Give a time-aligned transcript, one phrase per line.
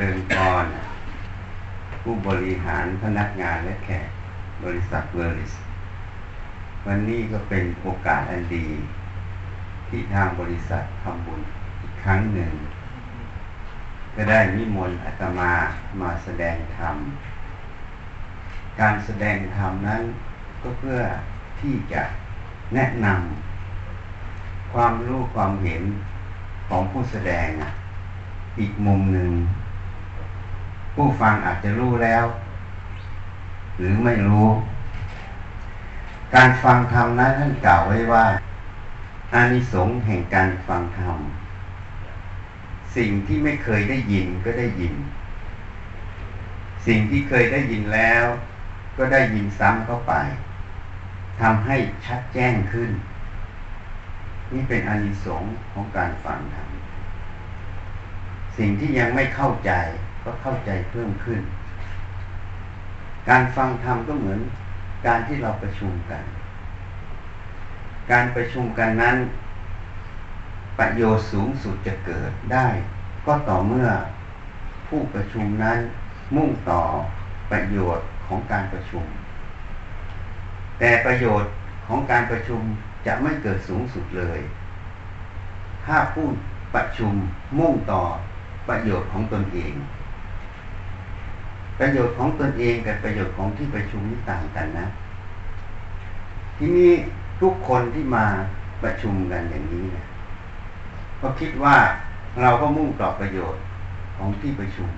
[0.00, 0.66] ริญพร
[2.02, 4.08] ผู้บริหารพนักงานและแขก
[4.64, 5.52] บริษัทเวอร์ลิส
[6.86, 8.66] วันนี้ก็เป็นโอกาสอันดี
[9.88, 11.40] ที่ทางบริษัททำบุญ
[11.80, 12.52] อีกครั้งหนึ่ง
[14.14, 15.52] ก็ได้นิมนต์อาตมา
[16.00, 16.96] มาแสดงธรรม
[18.80, 20.02] การแสดงธรรมนั้น
[20.62, 21.00] ก็เพื่อ
[21.60, 22.02] ที่จะ
[22.74, 25.82] แนะนำความรู้ความเห็น
[26.68, 27.48] ของผู้แสดง
[28.58, 29.30] อีกมุมหนึ่ง
[30.94, 32.24] ผู้ฟังอาจจะรู้แล้ว
[33.78, 34.48] หรือไม่รู้
[36.34, 38.24] การฟังธรรมนั้นท่านกล่าวไว้ว่า
[39.34, 41.18] อานิสงส์แห่งการฟังธรรม
[42.96, 44.94] สิ่งที่ไม่เคยได้ยินก็ได้ยิน
[46.86, 48.24] สิ่งที่เคยได้ยินแล้ว
[48.96, 50.12] ก็ได้ยินซ้ำเข้าไป
[51.40, 52.90] ทำให้ชัดแจ้งขึ้น
[54.52, 56.68] นี่เป็นอานิสงส์ของการฟังธรรม
[58.58, 59.72] สิ่งที่ยังไม่เข้าใจ
[60.24, 61.40] ก็เข้าใจเพิ่มขึ้น
[63.28, 64.40] การฟังธรรมก็เหมือน
[65.06, 66.24] การที่เราประชุมกัน
[68.12, 69.16] การประชุมกันนั้น
[70.78, 72.66] ประโยชน์สูงสุดจะเกิดได้
[73.26, 73.88] ก็ต่อเมื่อ
[74.88, 75.78] ผู้ประชุมนั้น
[76.34, 76.82] มุ่งต่อ
[77.50, 79.04] ประโยชน์ของการประชุม
[80.78, 81.52] แต่ประโยชน์
[81.86, 82.60] ของการประชุม
[83.06, 84.40] จะไม่เกิดสูงสุดเลย
[85.84, 86.26] ถ้าผู้
[86.74, 87.12] ประชุม
[87.58, 88.02] มุ่งต่อ
[88.68, 89.74] ประโยชน์ของตนเอง
[91.78, 94.86] ประโยชน์ของตนเองกับประโยชน์ของที่ประชุมนี่ต่างกันนะ
[96.56, 96.92] ที่นี้
[97.40, 98.24] ทุกคนที่มา
[98.82, 100.04] ประชุมกันอย่างนี้นะ
[101.20, 101.76] ก็คิดว่า
[102.42, 103.62] เราก็มุ่งต่อประโยชน์
[104.16, 104.88] ของที่ประชุม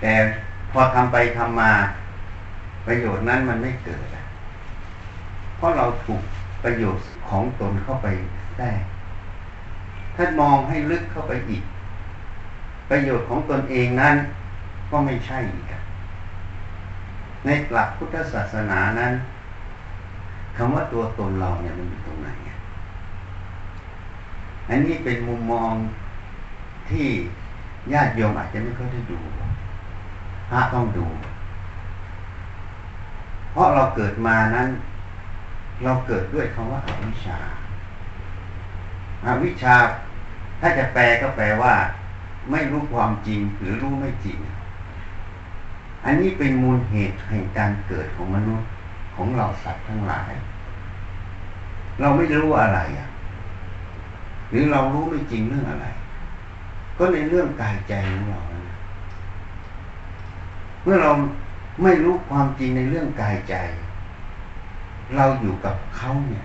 [0.00, 0.14] แต่
[0.72, 1.72] พอทำไปทำมา
[2.86, 4.06] ประโยชน์นั้นมันไม่เกิด
[5.56, 6.22] เพราะเราถูก
[6.64, 8.06] ประโยชน์ของตนเข้าไป
[8.56, 8.80] แทรก
[10.16, 11.62] ถ้ามองให้ลึกเข้าไปอีก
[12.90, 14.14] ประโยชน์ของตนเองนั้น
[14.92, 15.72] ก็ไม่ใช่อีก
[17.44, 19.12] ในหลักพุทธศาสนานั้น
[20.56, 22.28] คำว่าตัวตนเราเนี่ยมันอยู่ตรงไหน
[24.68, 25.72] อันนี้เป็นมุมมอง
[26.90, 27.08] ที่
[27.92, 29.18] ญาติโยมอาจจะไม่ค่อยได้ดู
[30.50, 31.06] พระต้องดู
[33.52, 34.68] เพราะเราเกิดมานั้น
[35.84, 37.38] เราเกิดด้วยคำว่าอาวิชชา
[39.24, 39.76] อาวิชชา
[40.60, 41.74] ถ้าจะแปลก็แปลว่า
[42.50, 44.38] ไม่รู้ความจริงหรือรู้ไม่จริง
[46.04, 48.68] อันนี้เป็นมูลเหตุแห่งการเกิดของมนุษย์
[49.14, 50.32] ของเราสัตว์ทั้งหลาย
[52.00, 53.08] เราไม่รู้อะไรอะ
[54.50, 55.86] หรือเรารู้ไม่จริงเรื่องอะไร
[56.98, 58.78] ก็ในเรื่องกายใจของเรานะ
[60.82, 61.10] เมื่อเรา
[61.82, 63.54] ไม่รู้ความจริงในเรื่องกายใจ
[65.16, 66.44] เราอยู่กับเขาเนี่ย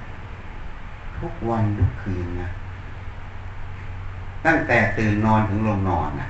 [1.17, 2.49] ทุกวันทุกคืนนะ
[4.45, 6.29] ตั้งแต่ตื่นนอนถึงลงนอนนะ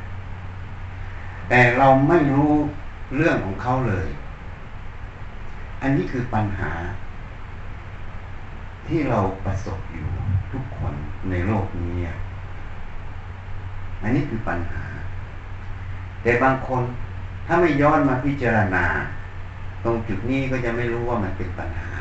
[1.49, 2.53] แต่เราไม่รู้
[3.15, 4.07] เรื่องของเขาเลย
[5.81, 6.71] อันนี้คือปัญหา
[8.87, 10.07] ที่เราประสบอยู่
[10.51, 10.93] ทุกคน
[11.29, 11.97] ในโลกนี้
[14.01, 14.83] อันนี้คือปัญหา
[16.23, 16.83] แต่บางคน
[17.47, 18.85] ถ้าไม่ย้อนมาพิจารณา
[19.83, 21.91] ตรงจุดนี้ก็จะไม่รู้ว่ามันเป็นปัญหา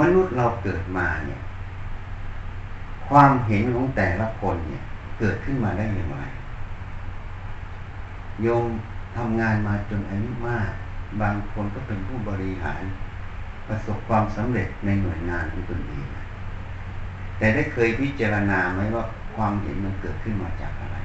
[0.00, 1.40] มนุษย์เราเกิดมาเนี่ย
[3.08, 4.82] ความเห็นของแต่ละคนเนี่ย
[5.18, 6.22] เกิดขึ้นมาได้อย่างไร
[8.42, 8.66] โยม
[9.16, 10.70] ทำงานมาจนอายุมาก
[11.20, 12.82] บางคนก็เป็นผู้บริหาร
[13.68, 16.06] ประสบความสำเร็จในหน่วยงานของตนเอง
[17.38, 19.04] แต่ได้เคยพิจารณาไหมว่า
[19.36, 20.96] ความเห็นมันเกิดขึ้นมาจากอะไร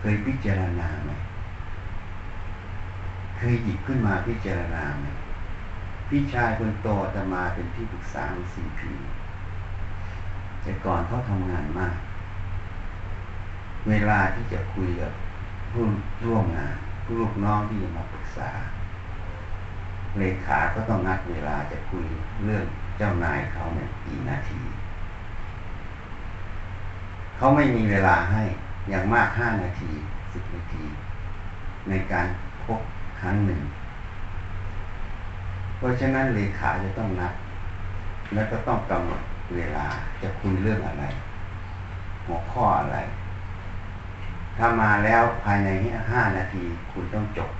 [0.00, 1.12] เคยพิจารณาไหม
[3.36, 5.06] เคยหยิบขึ้นมาพิจารณาไหม
[6.08, 8.92] พี่ชายคนโตจะมาเป็นที่ปรึกษาของซีพี
[10.62, 11.94] แต่ก่อนเขาทำงานมาก
[13.88, 15.12] เวลาที่จะคุยกับ
[15.72, 15.84] ผู้
[16.24, 18.50] ร่วมงาน ผู้ลูกน้องที่มาปรึกษา
[20.18, 22.06] เลขาก็ต้องนัดเวลาจะคุย
[22.44, 22.64] เรื่อง
[22.96, 24.60] เจ้านายเขาเนี่ยกี่นาที
[27.36, 28.42] เขาไม่มีเวลาให้
[28.88, 29.90] อย่างมากห้านาที
[30.32, 30.84] สิบนาที
[31.88, 32.26] ในการ
[32.64, 32.80] พบ
[33.20, 33.60] ครั้งหนึ่ง
[35.76, 37.32] เพราะฉะนั้นเลขาจะต้องนัด
[38.34, 39.22] แล้วก็ต้องกำหนด
[39.54, 39.86] เวลา
[40.22, 41.04] จะคุยเรื่องอะไร
[42.26, 42.98] หัวข้ออะไร
[44.58, 45.70] ถ้ามาแล้วภายใน
[46.10, 47.50] ห้านาทีคุณต้องจบ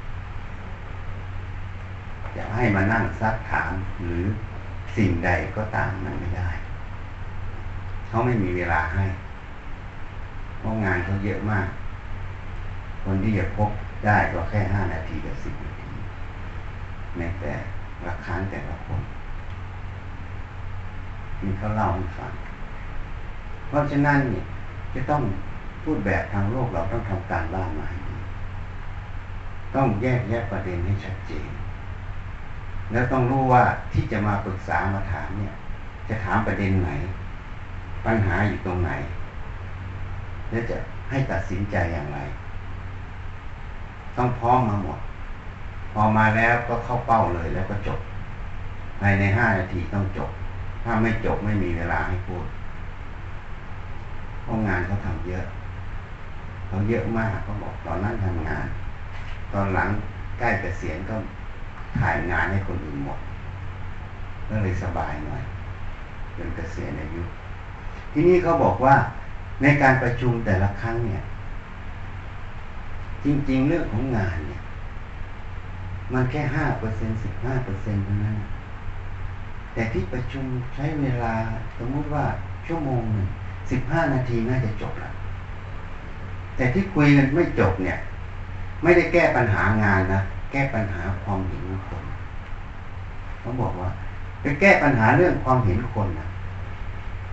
[2.36, 4.22] จะให้มานั่งซักถามหรือ
[4.96, 6.48] สิ่งใดก็ตามมันไม่ได้
[8.08, 9.04] เขาไม่มีเวลาให้
[10.58, 11.66] เพราะงานเขาเยอะมาก
[13.04, 13.70] คนที่จะพบ
[14.04, 15.90] ได้ก็แค่ห้านาทีกับสิบนาที
[17.18, 17.52] ในแต่
[18.04, 19.00] ละครั้งแต่ละคน
[21.42, 22.32] นี่เขาเล่าให้ฟัง
[23.68, 24.44] เพราะฉะนั้นเนี่ย
[24.94, 25.22] จะต้อง
[25.90, 28.16] พูดแบบทางโลกเราต้องทำการบ้านมาให้ดี
[29.74, 31.48] ต้องแยกแยะประเด็นให้ชัดเจน
[32.92, 33.62] แล้วต้องรู้ว่า
[33.92, 35.54] ที่จะมาปรึกษามาถามเนี่ย
[36.08, 36.90] จะถามประเด็นไหน
[38.04, 38.90] ปัญหาอยู่ตรงไหน
[40.50, 40.76] แล้วจะ
[41.10, 42.18] ให้ตัดสินใจอย่างไร
[44.16, 44.98] ต้องพร้อมมาหมด
[45.92, 48.00] พอมาแล้วก็เข้าเป้าเลยแล้วก็จบ
[49.00, 50.30] ภายในห้านาทีต้องจบ
[50.84, 52.46] ถ้าไม่จบไม่มีเวลาให้พูด
[54.42, 55.44] เพราะงานเขาทำเยอะ
[56.68, 58.66] เขาเยอะมากเขาบอกตอนนั้นทำงาน
[59.52, 59.88] ตอนหลัง
[60.38, 61.14] ใกล้เกษียณก็
[61.98, 63.18] ถ่ายงานให้คนอื่นหมด
[64.48, 65.42] ก็เลยสบายหน่อย
[66.34, 67.22] เป็นเกษียณอายุ
[68.12, 68.94] ที่นี่เขาบอกว่า
[69.62, 71.22] ในการประชุมแต่ละครั้งเนี่ย
[73.24, 74.60] จริง ๆ เรื่องของงานเนี่ย
[76.12, 78.36] มันแค่ห้าเปอร์เซ็นสิบห้าเปอร์เซ็นต์เท่านั้น
[79.74, 80.44] แต่ที่ประชุม
[80.74, 81.34] ใช้เวลา
[81.78, 82.24] สมมติว่า
[82.66, 83.26] ชั่วโมงหนึ่ง
[83.70, 85.12] สิบห้านาทีน่าจะจบแล้ว
[86.58, 87.98] แต่ที่คุยกันไม่จบเนี่ย
[88.82, 90.20] ไม่ได้แก้ปัญหางานนะ
[90.52, 92.02] แก้ปัญหาความเห็นของคน
[93.40, 93.90] เขาบอกว่า
[94.42, 96.28] ไปแก้ปัญหาเรื่องความเห็นคนนะ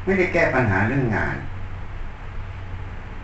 [0.04, 1.36] ไม่ได้แก้ปัญหาเรื่องงาน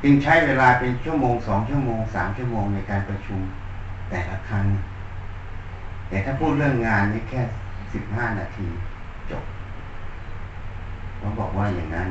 [0.03, 3.39] จึงใช้เวลาเป็นชั่วโมงสองชั่วโมงสามชั่วโมงในการประชุม
[4.09, 4.65] แต่ละครั้ง
[6.09, 7.42] แต่ถ้าพูดเรื่องงานนี่แค่
[7.94, 8.68] สิบห้านาที
[9.31, 9.44] จบ
[11.18, 12.09] เขาบอกว่าอย่างนั้น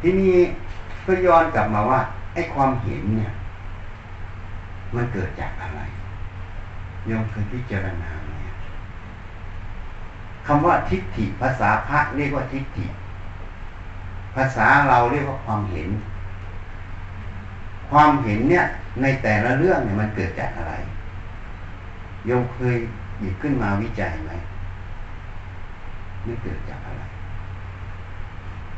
[0.00, 0.36] ที่นี้
[1.06, 2.00] ก็ย้อนกลับมาว่า
[2.34, 3.32] ไอ้ความเห็นเนี่ย
[4.94, 5.80] มันเกิดจากอะไร
[7.06, 8.54] โยมเคยพิจารณาเนี่ย
[10.46, 12.86] คำว่าทิฏฐิภาษาพระเรียกว่าทิฏฐิ
[14.34, 15.88] ภาษาเราเรียกว่าความเห็น
[17.90, 18.64] ความเห็นเนี่ย
[19.02, 20.74] ในแต่ละเรื่องเนี่ยมันเกิดจากอะไร
[22.26, 22.76] โยมเคย
[23.20, 24.32] หยิบขึ้นมาวิจัยไหม
[26.26, 27.02] นี่เกิดจากอะไร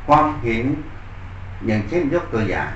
[0.06, 0.64] ความเห็น
[1.66, 2.70] อย่างเช่นยกตัวอย่าง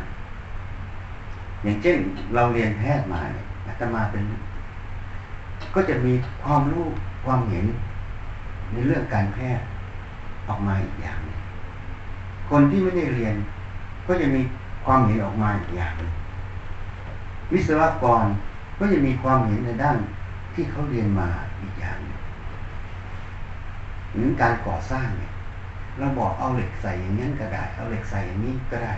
[1.63, 1.97] อย่างเช่น
[2.35, 4.23] เราเรียนแพทย์มาเนี่ยอาตมาเป็น
[5.75, 6.13] ก็จะมี
[6.43, 6.87] ความรู้
[7.25, 7.67] ความเห็น
[8.73, 9.65] ในเรื่องการแพทย์
[10.49, 11.19] ออกมาอีกอย่าง
[12.51, 13.35] คนที่ไม่ได้เรียน
[14.07, 14.41] ก็จะมี
[14.85, 15.95] ความเห็นออกมาอีกอย่าง
[17.53, 18.25] วิศวกร
[18.79, 19.99] ก็จะมีความเห็นในด้าน
[20.55, 21.29] ที่เขาเรียนมา
[21.63, 21.99] อีกอย่าง
[24.13, 25.33] หรือการก่อสร้างเนี่ย
[25.99, 28.95] เราบอกเอาเหล็กใส่อย่างนี้นก็ได้ เอาเหล็กใส่อย่างนี้ก็ได้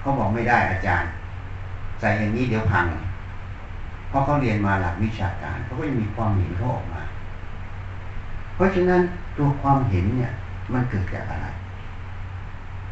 [0.00, 1.10] เขาบอกไม่ได้อาจารย์
[2.00, 2.86] ใส่อย่างนี้เดี๋ยวพัง
[4.08, 7.02] เพราะเขาเรียนมาหลักวิชาการเขาก็จะมีความเห็นเขาออกมา
[8.54, 9.02] เพราะฉะนั้น
[9.36, 10.32] ตัวความเห็นเนี่ย
[10.72, 11.46] มันเกิดจากอะไร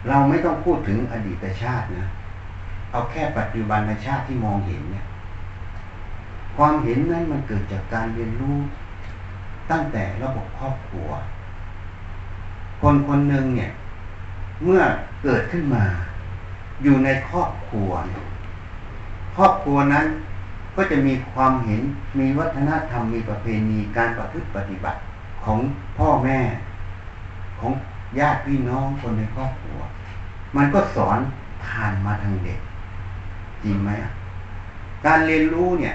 [0.08, 2.06] เราไม่ต้องพูดถึงอดีตชาตินะ
[2.90, 5.04] เอาแค่ปัจจุบันชาติที่มองเห็นเนี่ย
[6.56, 8.56] ความเห็นนั้นมันเกิดจากการเรียนรู้
[9.70, 11.08] ตั้งแต่ระบบครอบครัว
[12.80, 13.70] คนคนหนึ่งเนี่ย
[14.64, 14.82] เมื่อ
[15.22, 15.84] เกิดขึ้นมา
[16.82, 17.90] อยู่ในครอบครัว
[19.38, 20.06] ครอบครัวนั้น
[20.76, 21.82] ก็จะมีความเห็น
[22.18, 24.98] มีวัฒนธรรมมีประเพณีการประพฤติปฏิบัติ
[25.44, 25.58] ของ
[25.98, 26.38] พ่อแม่
[27.60, 27.72] ของ
[28.18, 29.78] ญาติพี่น้องคนในครอบครัว
[30.56, 31.18] มันก็สอน
[31.64, 32.58] ผ่านมาทางเด็ก
[33.64, 33.90] จริงไหม
[35.06, 35.94] การเรียนรู้เนี่ย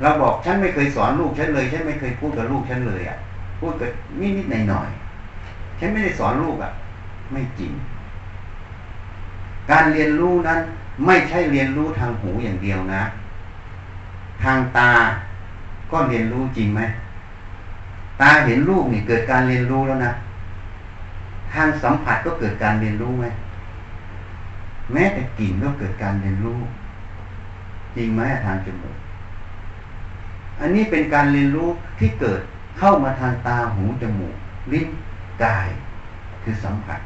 [0.00, 3.16] เราบอกฉันไม่เคยสอนลูกฉันเลยฉันไม่เคยพูดกับลูกฉันเลยอะ
[3.60, 3.90] พูดกับ
[4.20, 4.88] นิดนิดหน่อยหน่อย
[5.78, 6.70] ฉันไม่ได้สอนลูกอะ่ะ
[7.32, 7.72] ไม่จริง
[9.70, 10.60] การเรียนรู้นั้น
[11.06, 13.02] ไม่ใช่เรียนรู้ทางหูอย่างเดียวนะ
[14.42, 14.92] ทางตา
[15.90, 16.80] ก็เรียนรู้จริงไหม
[18.20, 20.12] ตาเห็นรูปนี่เกิดการเรียนรู้แล้วนะ
[21.52, 23.26] ทางสัมผัสก็เกิดการเรียนรู้ไหม
[24.92, 26.58] แม้แต่กลิ่นก็เกิดการเรียนรู้
[27.96, 28.96] จริงไหมทางจมูก
[30.60, 31.68] อันนี้เป็นการเรียนรู้
[31.98, 32.40] ที่เกิด
[32.78, 34.36] เข้ามาทางตาหูจมูก
[34.72, 34.88] ลิ้น
[35.42, 35.68] กาย
[36.42, 37.00] คือสัมผัส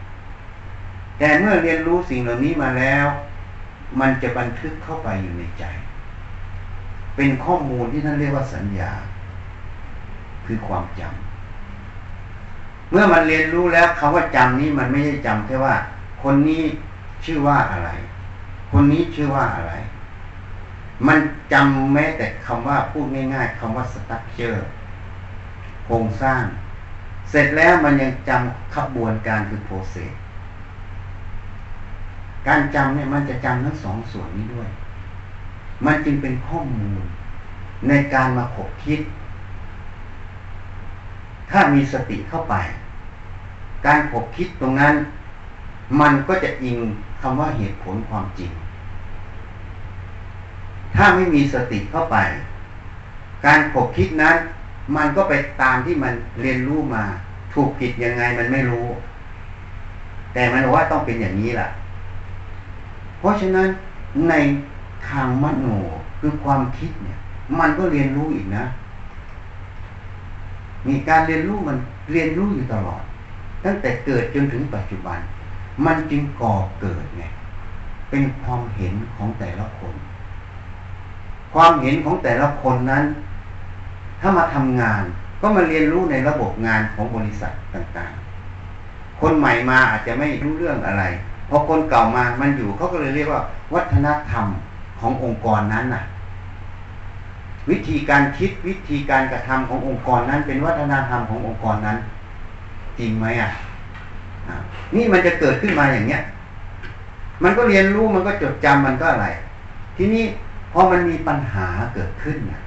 [1.18, 3.06] แต่เมื่อเรียนรู้สิ่งเหล่านี้มาแล้ว
[4.00, 5.64] มันจะบันทึกเข้าไปอยู่ในใจ
[7.16, 8.92] เป็นข้อมูลที่ท่านเรียกว่าสัญญา
[10.46, 15.74] คือความจำเมื่อมันเรียนรู้แล้วคาว่าจำนี้มันไม่ใช่จำแค่ว่า
[16.22, 16.62] คนนี้
[17.24, 17.90] ชื่อว่าอะไร
[18.72, 19.72] คนนี้ชื่อว่าอะไร
[21.06, 21.18] มัน
[21.52, 24.66] จำแม้แต่คำว่าพูดง่ายๆคำว่าสตั๊กเจอร์
[25.84, 26.42] โครงสร้าง
[27.30, 30.12] เสร็จแล้วมันยังจำขบวนการคือโปรเซส
[32.48, 34.68] การจำเนี่ยมันจะจำทั้งสองส่วนนี้ด้วย
[35.86, 37.00] มันจึงเป็นข้อมูล
[37.88, 39.00] ในการมาขบคิด
[41.50, 42.54] ถ้ามีสติเข้าไป
[43.86, 44.94] การขบคิดตรงนั้น
[46.00, 46.78] มันก็จะอิง
[47.20, 48.50] คำว่าเหตุผลความจริง
[50.94, 52.16] ถ้าไม่มีสติเข้าไป
[53.46, 54.36] การขบคิดนั้น
[54.96, 57.04] มันก็ไปตามที่มันเรียนรู้มา
[57.52, 58.86] ถูกผิดยังไงมันไม่รู้
[60.34, 61.68] แต่มันว่าต้องเป็นอย่างนี้ล่ะ
[63.18, 63.68] เพราะฉะนั้น
[64.28, 64.34] ใน
[65.08, 65.66] ทางมโน
[66.20, 67.18] คือความคิดเนี่ย
[67.58, 68.64] มันก็เรียนรู้อีกนะ
[70.88, 71.76] มีการเรียนรู้มัน
[72.12, 73.02] เรียนรู้อยู่ตลอด
[73.64, 75.18] ตั้งแต่เกิดจนถึงปัจจุบัน
[75.86, 77.24] มันจึงก่อเกิดไง
[78.10, 79.94] เป็นความเห็นของแต่ละคน
[81.54, 83.04] ความเห็นของแต่ละคนนั้น
[84.20, 85.02] ถ้ามาทำงาน
[85.40, 91.04] ก็มาเรียนรู้ในระบบงานของบริษัทต่างๆ คนใหม่มาอาจจะไม่รู้เรื่องอะไร
[91.48, 93.42] พอคนเก่ามามันอยู่เขาก็เลยเรียกว่า
[93.74, 94.46] วัฒนธรรม
[95.00, 96.02] ขององค์กรนั้นน่ะ
[97.70, 101.98] วิธีการคิดวิธีการกระทำขององค์กรนั้น เป็นวัฒนธรรมขององค์กรนั้น
[102.98, 103.50] จริงไหมอะ
[104.94, 106.22] นี่มันจะเกิดขึ้นมาอย่างเนี้ย
[107.42, 109.26] มันก็เรียนรู้มันก็จดจำมันก็อะไร
[109.96, 110.24] ทีนี้
[110.72, 112.60] พอมันมีปัญหาเกิดขึ้นนะ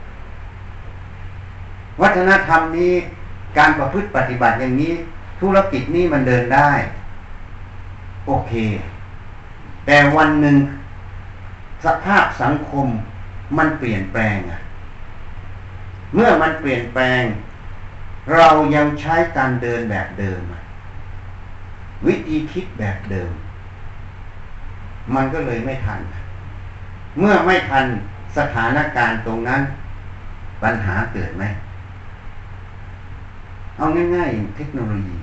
[2.02, 2.94] วัฒนธรรมนี้
[3.58, 4.94] การประพฤติปฏิบัติอย่างนี้
[5.42, 6.72] ธุรกิจนี้มันเดินได้
[8.32, 8.54] โอเค
[9.86, 10.58] แต่วันหนึ่ง
[11.86, 12.88] สภาพสังคม
[13.58, 14.60] มันเปลี่ยนแปลงอะ
[16.14, 17.24] เมื่อมันเปลี่ยนแปลง
[18.36, 20.42] เรายังใช้การเดินแบบเดิม
[22.06, 23.32] วิธีคิดแบบเดิม
[25.16, 26.00] มันก็เลยไม่ทัน
[27.20, 27.86] เมื่อไม่ทัน
[28.38, 29.62] สถานการณ์ตรงนั้น
[30.64, 31.44] ปัญหาเกิดไหม
[33.78, 35.18] เอาง่ายๆเทคโนโลยี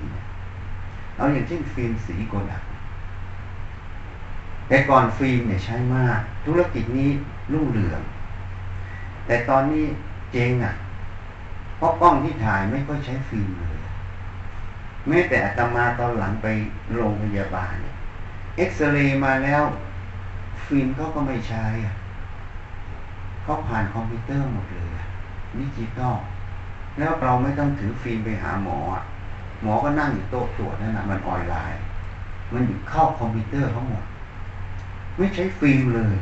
[1.17, 2.66] เอาอย่างเช่นฟิล์มสีโกดัก
[4.67, 7.09] แต่ก่อนฟิล์มเนี่ยใช้มาก ธุรกิจนี้
[7.53, 8.01] รุ่งเรือง
[9.25, 9.85] แต่ตอนนี้
[10.31, 10.73] เจ๊งอะ
[11.77, 13.77] เพราะกล้องที่ถ่ายไม่ค่อยใช้ฟิล์มเลย
[15.07, 16.47] แม้แต่อาตมาตอนหลังไป
[16.93, 17.73] โรงพยาบาล
[18.57, 19.63] เอ็กซเรย์มาแล้ว
[20.65, 21.65] ฟิล์มเขาก็ไม่ใช้
[23.43, 24.89] เขาผ่านคอมพิวเตอร์หมดเลย
[25.57, 26.15] ดิจิตอล
[26.97, 28.79] แล้วเราไม่ต้องถือฟิล์มไปหาหมอ
[29.61, 31.81] หมอก็นั่งอยู่โต๊ะตรวจนั่นนะมันออนไลน์
[32.53, 34.03] มันอยู่เข้าคอมพิวเตอร์เขาหมด
[35.17, 36.15] ไม่ใช้ฟิล์มเลย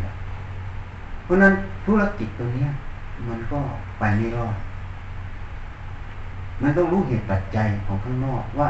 [1.23, 1.53] เพราะนั้น
[1.85, 2.67] ธุรกิจตัวนี้
[3.27, 3.59] มันก็
[3.99, 4.55] ไปไม่รอด
[6.61, 8.69] มันต้องรู้เหตุปัจจัยของข้างนอกว่า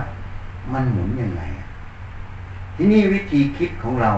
[0.74, 1.42] มันหมุนยังไง
[2.76, 4.12] ทีนี้วิธีคิดของเรา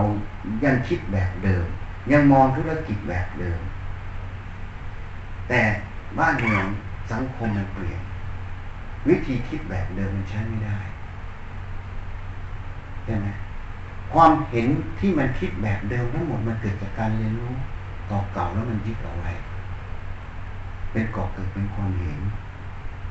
[0.64, 1.66] ยังคิดแบบเดิม
[2.12, 3.60] ยังมองธุรกิจแบบเดิม
[5.50, 5.62] แต่
[6.20, 6.66] บ้านเมือง
[7.12, 8.02] สังคมมันเปลี่ยน
[9.08, 10.78] วิธีคิดแบบเดิมมันใช้ไม่ได้
[13.04, 13.28] ใช่ไหม
[14.14, 14.68] ความเห็น
[15.00, 17.54] ที่มันคิดแบบเดิมทั้งหมดมันเกิดจากการเรียนรู้
[18.34, 19.32] เก่าๆแล้วมันยึดเอาไว้
[20.92, 22.20] เป็นก่อเกิดเป็นความเห็น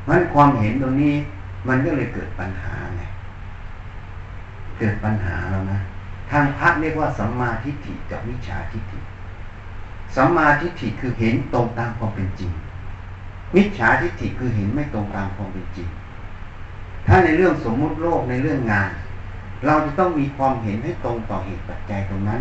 [0.08, 1.14] มันความเห็นตรงนี้
[1.68, 3.02] มันก็เลยเกิดปัญหาไง
[4.78, 5.80] เกิดปัญหาแล้วนะ
[6.30, 8.98] ทางพระเรียกว่าสัมมาทิฏฐิกับวิชาทิฏฐิ
[10.16, 12.50] สัมมาทิฏฐิคือเห็นตรงตามความเป็นจริง
[13.56, 15.88] วิชาทิฏฐิคือเห็นไม่ตรงตามความเป็นจริง
[17.06, 18.90] ถ้าในเรื่องสมมุติโลกในเรื่องงาน
[19.64, 22.40] เราจะต้องมีความเห็นให้ตรงต่อเหตุปัจจัยตรงนั้น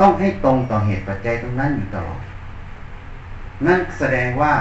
[0.00, 2.20] ต้องให้ตรงต่อเหตุปัจจัยตรงนั้นอยู่ตลอด
[3.66, 4.52] นั่นแสดงว่า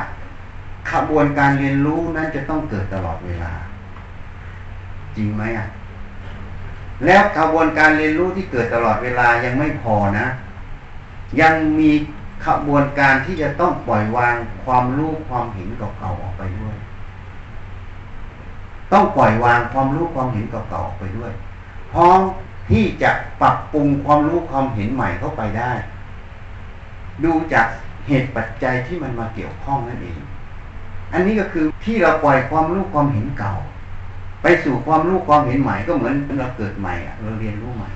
[0.91, 3.51] ขบวนการเรียนรู้นั้นจะต้องเกิดตลอดเวลา
[5.15, 5.67] จริงไหมอะ
[7.05, 10.27] แล้วขบวนการเรียนรู้ที่เกิดตลอดเวลายังไม่พอนะ
[11.41, 11.91] ยังมี
[12.45, 14.35] ขบวนการที่จะต้องปล่อยวาง
[14.65, 16.75] ความรู้ความเห็นเก่าๆออกไปด้วย
[18.95, 21.31] ต้องปล่อยวางความรู้ความเห็นเก่าๆไปด้วย
[21.93, 22.21] พร้อม
[22.69, 23.11] ที่จะ
[23.41, 25.71] ปรับปรุงความรู้ความเห็นใหม่เข้าไปได้
[27.23, 27.67] ดูจาก
[28.07, 30.19] เหตุปัจจัยที่มันมาเกี่ยวข้องนั่นเอง
[31.13, 33.53] อันนี้ก็คือที่เราปล่อยความรู้ความเห็นเก่า
[34.41, 37.89] ไปสู่ความรู้ความเห็นใหม่ก็เหมือนเราเกิดใหม่เราเรียนรู้ใหม่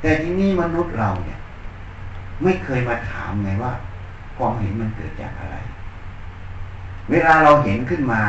[0.00, 1.38] แต่ที่นี่มนุษย์เราเนี่ย
[2.42, 3.72] ไม่เคยมาถามไงว่า
[4.36, 5.56] ความเห็นมันเกิดจากอะไร
[7.10, 8.20] เวลาเราเห็นขึ้นมา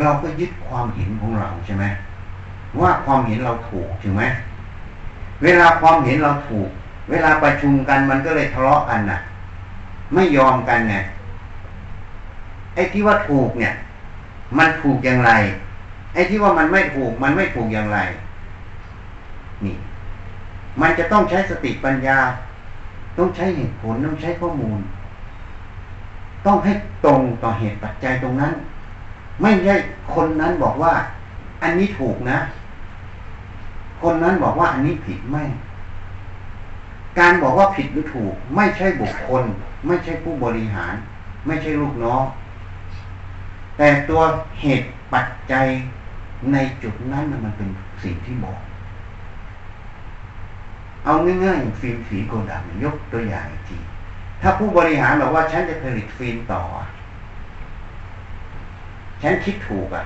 [0.00, 1.84] เราก็ยึดความเห็นของเราใช่ไหม
[2.80, 4.22] ว่าความเห็นเราถูกถูกไหม
[5.42, 6.68] เวลาความเห็นเราถูก
[7.10, 9.18] เวลาประชุมกันมันก็เลยทะเลาะกันน่ะ
[10.14, 10.96] ไม่ยอมกันไง
[12.74, 13.72] ไอ้ที่ว่าถูกเนี่ย
[14.58, 15.32] มันถูกอย่างไร
[16.14, 17.98] ไอ้ที่ว่ามันไม่ถูก มันไม่ถูกอย่างไร
[19.64, 19.76] นี่
[20.80, 22.18] มันจะต้องใช้สติปัญญา
[23.18, 24.80] ต้องใช้เหตุผลต้องใช้ข้อมูล
[26.46, 26.72] ต้องให้
[27.04, 28.52] ตรงต่อเหตุปัจจัยตรงนั้น
[29.42, 29.76] ไม่ใช่
[30.14, 30.92] คนนั้นบอกว่า
[31.62, 32.38] อันนี้ถูกนะ
[34.02, 35.44] คนนั้นบอกว่าอันนี้ผิดไม่
[37.18, 39.42] การบอกว่าผิดหรือถูก ไม่ใช่บุคคล
[39.86, 40.94] ไม่ใช่ผู้บริหาร
[41.46, 42.24] ไม่ใช่ลูกน้อง
[43.78, 44.20] แต่ตัว
[44.60, 45.66] เหตุปัจจัย
[46.52, 47.68] ในจุดนั้นมันเป็น
[48.02, 48.58] สิ่งที่บอก
[51.04, 51.12] เอา
[51.44, 53.78] ง่ายๆอย่างฟิล์มสีโกดังยกตัวอย่างอีกที
[54.42, 56.62] ถ้าผู้บริหารบอกว่าฉันจะผลิตฟิล์มต่อ
[59.22, 60.04] ฉันคิดถูกอะ่ะ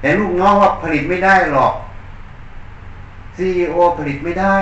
[0.00, 1.74] แต่ลูกน้องว่าผลิตไม่ได้หรอก
[3.36, 4.56] ซีอผลิตไม่ได้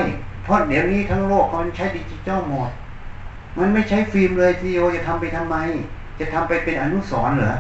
[0.45, 2.71] เพราะเดี๋ยวนี้ทั้งโลกมันใช้ดิจิตอลหมด
[3.59, 5.57] มันไม่ใช้ฟิล์มเลยซีอจะทำไปทำไม
[6.19, 7.55] จะทำไปเป็นอนุสรณ์เหรอ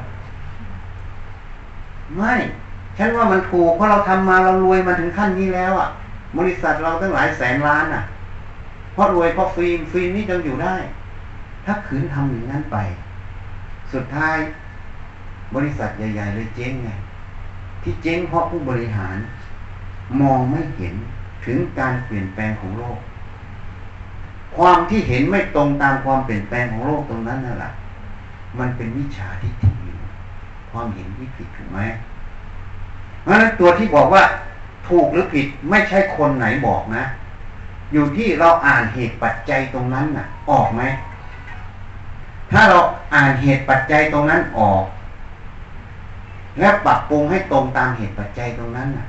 [2.17, 2.35] ไม่
[2.99, 5.89] ฉันว่ามันถูกเพราะเราทำมาเรารวยมาถึงขั้นนี้แล้วอะ
[6.39, 8.03] บริษัทเราตั้งหลายแสนล้านอะ
[8.93, 10.77] เพราะรวยเพราะฟิล์มฟิล์มนี่ยังอยู่ได้
[11.65, 12.77] ถ้าขืนทำอย่างนั้นไป
[13.93, 14.37] สุดท้าย
[15.55, 16.91] บริษัทใหญ่ๆเลยเจ๊งไง
[17.83, 19.17] ที่เจ๊งเพราะผู้บริหาร
[20.21, 20.95] มองไม่เห็น
[21.45, 22.99] ถึงการเปลี่ยนแปลงของโลก
[24.57, 27.73] ความที่เห็นไม่ตรงตามความเปลี่ยนแปลงของโลกตรงนั้นนั่นแหละ
[28.59, 29.71] มันเป็นวิชาทิฏฐิ
[30.71, 31.81] ความเห็นที่ผิดถูกไหม
[33.23, 34.25] เพราะฉะนั้นตัวที่บอกว่า
[34.89, 37.05] ถูกหรือผิดไม่ใช่คนไหนบอกนะ
[37.93, 40.83] อยู่ที่เราอ่านเหตุปัจจัยตรงนั้นน่ะ ออกไหม
[42.53, 42.79] ถ้าเรา
[43.15, 44.83] อ่านเหตุปัจจัยตรงนั้นออก
[46.59, 49.07] แล้วปรับปรุงให้ตรงตามเหตุปัจจัยตรงนั้นน่ะ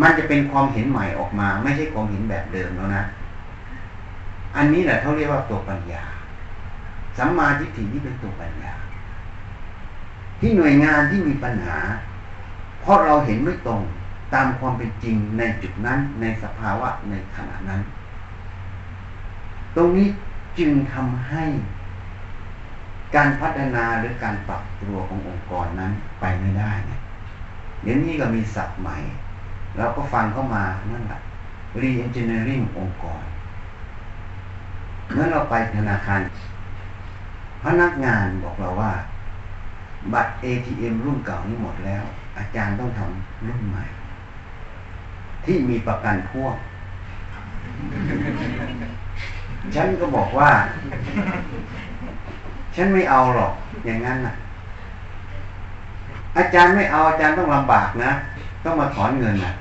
[0.00, 3.04] มันจะเป็นความเห็นใหม่ออกมา ไม่ใช่ความเห็นแบบเดิมแล้วนะ
[4.56, 6.02] อันนี้แหละเขาเรียกว่าตัวปัญญา
[7.18, 8.74] สัมมาทิฏฐิที่เป็นตัวปัญญา
[10.40, 11.78] ที่หน่วยงานที่มีปัญหา
[12.80, 13.80] เพราะเราเห็นไม่ตรง
[14.34, 17.80] ตามความเป็นจริงในจุดนั้นในสภาวะในขณะนั้น
[19.76, 20.08] ตรงนี้
[20.58, 21.44] จึงทำให้
[23.14, 27.00] การพัฒนาหรือการปรับตัวขององค์กรนั้นไปไม่ได้เนี่ย
[27.82, 28.96] เดี๋ยวนี้ก็มีศัพท์ใหม่
[29.76, 31.20] เราก็ฟังเข้ามานั่นแหละ
[31.80, 33.22] re-engineering องค์กร
[35.12, 36.20] เมื่อเราไปธนาคาร
[37.64, 38.92] พนักงานบอกเราว่า
[40.12, 42.04] บัตร ATM รุ่นเก่านี้หมดแล้ว
[42.38, 43.84] อาจารย์ต้องทำรุ่นใหม่
[45.44, 46.56] ที่มีประกันพ่วง
[49.74, 50.50] ฉันก็บอกว่า
[52.76, 53.52] ฉันไม่เอาหรอก
[53.86, 54.34] อย่างนั้นนะ
[56.36, 58.10] อาจารย์ไม่เอาอาจารย์ต้องลำบากนะ
[58.64, 59.52] ต้องมาถอนเงินนะ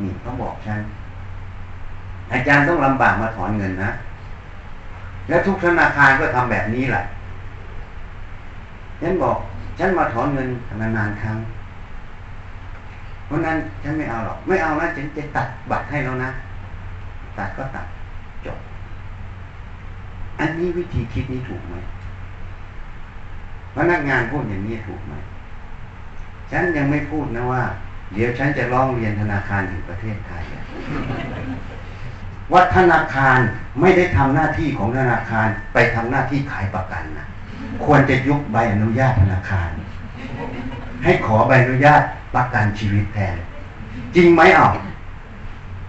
[0.00, 0.80] นี่เขาบอกฉัน
[2.32, 3.90] อาจารย์ต้องลำบากมาถอนเงินนะ
[5.28, 7.02] แล้วทุกธนาคารก็ทำแบบนี้แหละ
[9.00, 9.36] ฉันบอก
[9.78, 10.48] ฉันมาถอนเงิน
[10.80, 11.36] นานๆครั้ง
[13.26, 16.30] เพราะนั้นฉันไม่เอาหรอก ไม่เอานะฉันจะตัดบัตรให้แล้วนะ
[17.38, 17.86] ตัดก็ตัด
[18.46, 18.58] จบ
[20.40, 21.74] อันนี้วิธีคิดนี้ถูกไหม
[23.76, 25.14] พนักงานพูดอย่างนี้ถูกไหม
[26.50, 27.62] ฉันยังไม่พูดนะว่า
[28.12, 30.42] เดี๋ยวฉันจะร้องเรียนธนาคารแห่งประเทศไทย
[32.52, 33.38] ว่าธนาคาร
[33.80, 37.26] ไม่ได้ทำหน้าที่ของธนาคารไปทำหน้าที่ขายประกันนะ
[37.84, 39.68] ควรจะยุบใบอนุญาตธนาคาร
[41.04, 42.02] ให้ขอใบอนุญาต
[42.34, 43.36] ประกันชีวิตแทน
[44.16, 44.68] จริงไหมอะ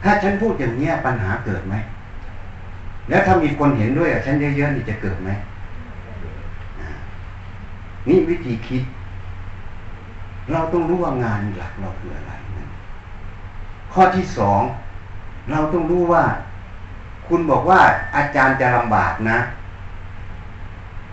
[0.03, 1.75] ถ้าฉันพูดอย่างนี้ปัญหาเกิดไหม
[3.09, 5.29] แล้วถ้ามีคนเห็นด้วยอะฉันเยอะๆนี่จะเกิดไหม
[8.07, 8.83] นี่วิธีคิด
[10.51, 12.65] เราต้องรู้ว่างานหลักเราคืออะไรนะ
[13.93, 14.61] ข้อที่สอง
[15.51, 16.23] เราต้องรู้ว่า
[17.27, 17.79] คุณบอกว่า
[18.15, 19.37] อาจารย์จะลำบากนะ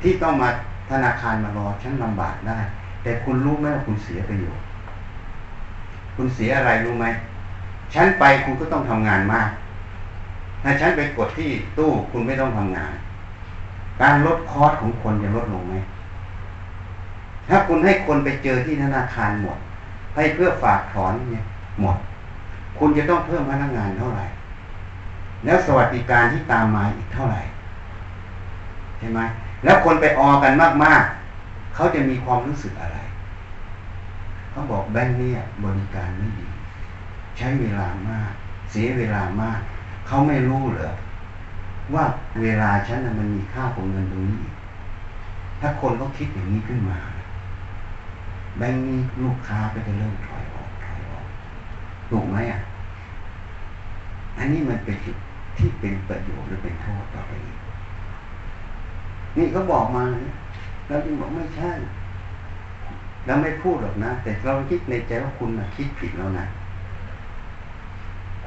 [0.02, 0.48] ที่ต้องมา
[0.90, 2.58] ธนาคารมารอฉันลำบากได้
[3.02, 4.64] แต่คุณรู้ไหมว่าคุณเสียประโยชน์
[6.16, 7.06] คุณเสียอะไรรู้ไหม
[7.94, 9.48] ฉันไปคุณก็ต้องทำงานมาก
[10.62, 12.94] ถ้าฉันไปกดที่ตู้คุณไม่ต้องทำงาน
[14.02, 15.74] การลดคอสของคนจะลดลงไหม
[17.48, 19.58] ถ้าคุณให้คนไปเจอที่ธนาคารหมด
[20.16, 21.44] ให้เพื่อฝากถอนเนี่ย
[21.80, 21.96] หมด
[22.78, 24.24] คุณจะต้องเพิ่มพนักงานเท่าไหร่
[25.44, 27.40] แล้วสวัสดิการที่ตามมาอีกเท่าไหร่
[28.98, 29.20] ใช่ไหม
[29.64, 30.52] แล้วคนไปออกัน
[30.84, 32.98] มากๆ เขาจะมีความรู้สึกอะไร
[34.50, 36.48] เขาบอกแบงค์เนี่ยบริการไม่ดี
[37.36, 38.32] ใช้เวลามาก
[38.70, 39.60] เสียเวลามาก
[40.12, 40.90] เขาไม่รู้เหรอ
[41.94, 42.04] ว่า
[42.42, 44.42] เวลาฉันมันมีค่าของเงินตรงนี้
[45.60, 46.98] ถ้าคนเขาคิดอย่างนี้ขึ้นมา
[48.58, 51.24] แบงค์นี้ลูกค้าก็จะเริ่มถอยออกถอยออก
[52.10, 52.60] ถูกไหมอะ
[54.38, 55.16] อันนี้มันเป็นจุด
[55.56, 57.32] ที่เป็นประโยชน์หรือเป็นโทษต่อไป
[59.36, 60.02] นี่เขาบอกมา
[60.88, 61.70] เราจึงบอกไม่ใช่
[63.26, 66.46] เราไม่พูดหรอกนะ แต่เราคิดในใจว่าคุณนะคิดผิดแล้วนะ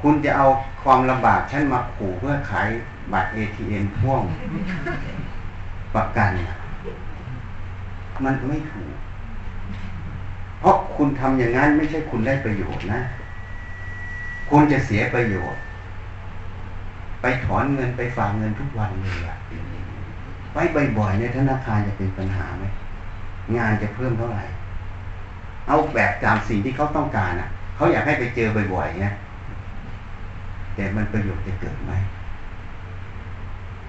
[0.00, 0.46] คุณจะเอา
[0.82, 2.68] ความลำบากฉันมาขู่เพื่อขาย
[3.12, 4.22] บัตรเอทีเอ็มพ่วง
[5.94, 6.30] ประกัน
[8.24, 8.94] มันไม่ถูก
[10.60, 13.00] เพราะคุณทำอย่างนั้นไม่ใช่คุณได้ประโยชน์นะ
[14.50, 15.60] คุณจะเสียประโยชน์
[17.20, 19.36] ไปถอนเงินไปฝากเงินทุกวันเลยอะ
[20.52, 20.58] ไป
[20.98, 22.64] บ่อยๆในธนาคารจะเป็นปัญหาไหม
[23.56, 24.44] งานจะเพิ่มเท่าไหร่
[25.68, 29.14] เอาแบบตามสิ่งที่เขาต้องการอะ เขาอยากให้ไปเจอบ่อยๆเนี่ย
[30.74, 31.92] แต่มันประโยชน์จะเกิดไหม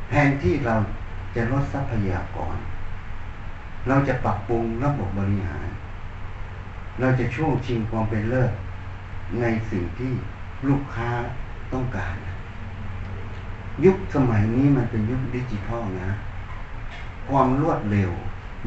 [0.09, 0.75] แทนที่เรา
[1.35, 2.57] จะลดทรัพยากร
[3.87, 5.67] เราจะปรับปรุงระบบบริหาร
[6.99, 8.51] เราจะช่วงชิงความเป็นเลิศ
[9.41, 10.11] ในสิ่งที่
[10.67, 11.09] ลูกค้า
[11.73, 12.15] ต้องการ
[13.85, 16.11] ยุคสมัยนี้มันเป็นยุคดิจิทัลนะ
[17.29, 18.11] ความรวดเร็ว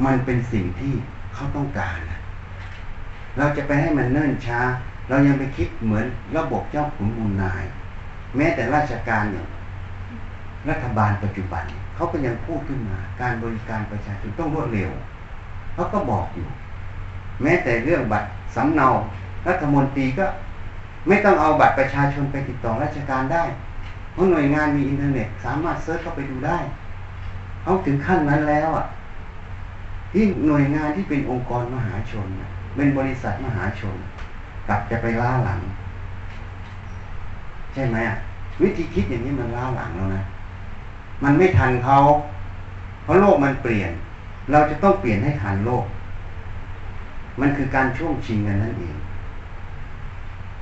[0.04, 0.94] มันเป็นสิ่งที่
[1.34, 2.20] เขาต้องการนะ
[3.38, 4.60] เราจะไปให้มันเนิ่นช้า
[5.08, 6.04] เรายังไปคิดเหมือน
[6.36, 7.64] ระบบเจ้าขุนมูลนาย
[8.36, 9.48] แม้แต่ราชการอย่าง
[10.68, 11.64] รัฐบาลปัจจุบัน
[11.94, 14.90] เขาก็ยังพูดขึ้นมา การบริการประชาชนต้องรวดเร็ว
[15.74, 16.48] เขาก็บอกอยู่
[17.42, 18.88] แม้แต่เรื่องบัตรสำเนา
[19.48, 20.26] รัฐมนตรีก็
[21.08, 23.42] ไม่ต้องเอาบัตรประชาชนไปติดต่อราชการได้
[24.12, 26.58] เพราะหน่วยงานมีอินเทอร์เน็ตสามารถ search เข้าไปดูได้
[27.62, 28.86] เขาถึงขั้นนั้นแล้วอะ
[30.12, 32.26] ที่หน่วยงานที่เป็นองค์กรมหาชน
[32.76, 33.96] เป็นบริษัทมหาชน
[34.68, 35.60] กลับจะไปล้าหลัง
[37.78, 38.16] ช่ไหมอะ
[38.62, 40.22] วิธีคิดอย่างนี้มันล้าหลังแล้วนะ
[41.24, 41.96] มันไม่ทันเขา
[43.02, 43.90] เพราะโลกมันเปลี่ยน
[44.50, 45.84] เราจะต้องเปลี่ยนให้ทันโลก
[47.40, 48.96] มันคือการช่วงชิงกันนั่นเอง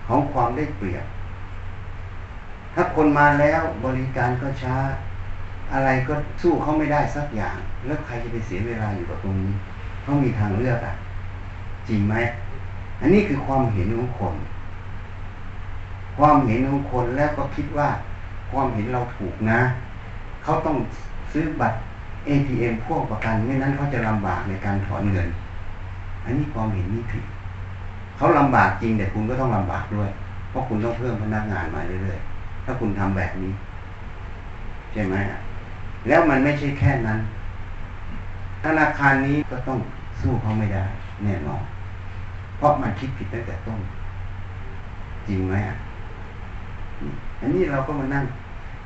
[0.07, 1.05] ของความได้เปรียบ
[2.75, 4.77] ถ้าคนมาแล้วบริการก็ช้า
[5.73, 9.53] อะไรก็สู้เขาไม่ได้สักอย่าง แล้วใครจะไปเสียเวลาอยู่กับตรงนี้
[10.03, 10.95] เขามีทางเลือกอะ
[11.89, 12.15] จริงไหม
[13.01, 14.35] อันนี้คือความเห็นของคน
[16.17, 17.89] ความเห็นของคนแล้วก็คิดว่า
[18.51, 19.61] ความเห็นเราถูกนะ
[20.45, 20.77] เขาต้อง
[21.33, 21.79] ซื้อบัตร
[22.29, 25.29] ATM พ่วงประกันไม่นั้นเขาจะลำบากในการถอนเงิน
[26.25, 27.25] อันนี้ความเห็นนี้ผิด
[28.17, 30.11] เขาลำบากจริงแต่คุณก็ต้องลำบากด้วย
[30.51, 33.53] เพราะคุณต้องเพิ่มพนักงานมาเรื่อยๆถ้าคุณทำแบบนี้
[34.93, 35.15] ใช่ไหม
[36.09, 37.19] แล้วมันไม่ใช่แค่นั้น
[38.65, 39.79] ธนาคารนี้ก็ต้อง
[40.21, 40.85] สู้เขาไม่ได้
[41.25, 41.63] แน่นอน
[42.57, 43.81] เพราะมันคิดผิดตั้งแต่ต้น
[45.29, 45.77] จริงไหมอะ
[47.41, 48.25] อันนี้เราก็มานั่ง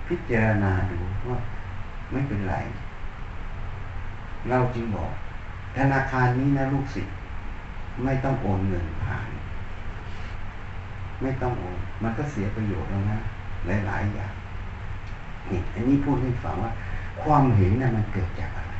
[0.08, 1.38] พิจารณาดูว่า
[2.10, 2.56] ไม่เป็นไร
[4.48, 5.10] เราจึงบอก
[5.76, 7.14] ธนาคารนี้นะลูกศิษย์
[8.04, 9.28] ไม่ต้องโอนเงินผ่าน
[11.22, 13.18] ไม่ต้องโอน มันก็เสียประโยชน์แล้วนะ
[13.66, 14.32] หลาย ๆ อย่าง
[15.50, 16.70] นี่อันนี้พูดให้ฟังว่า
[17.22, 18.74] ความเห็นนะ่ะมันเกิดจากอะไร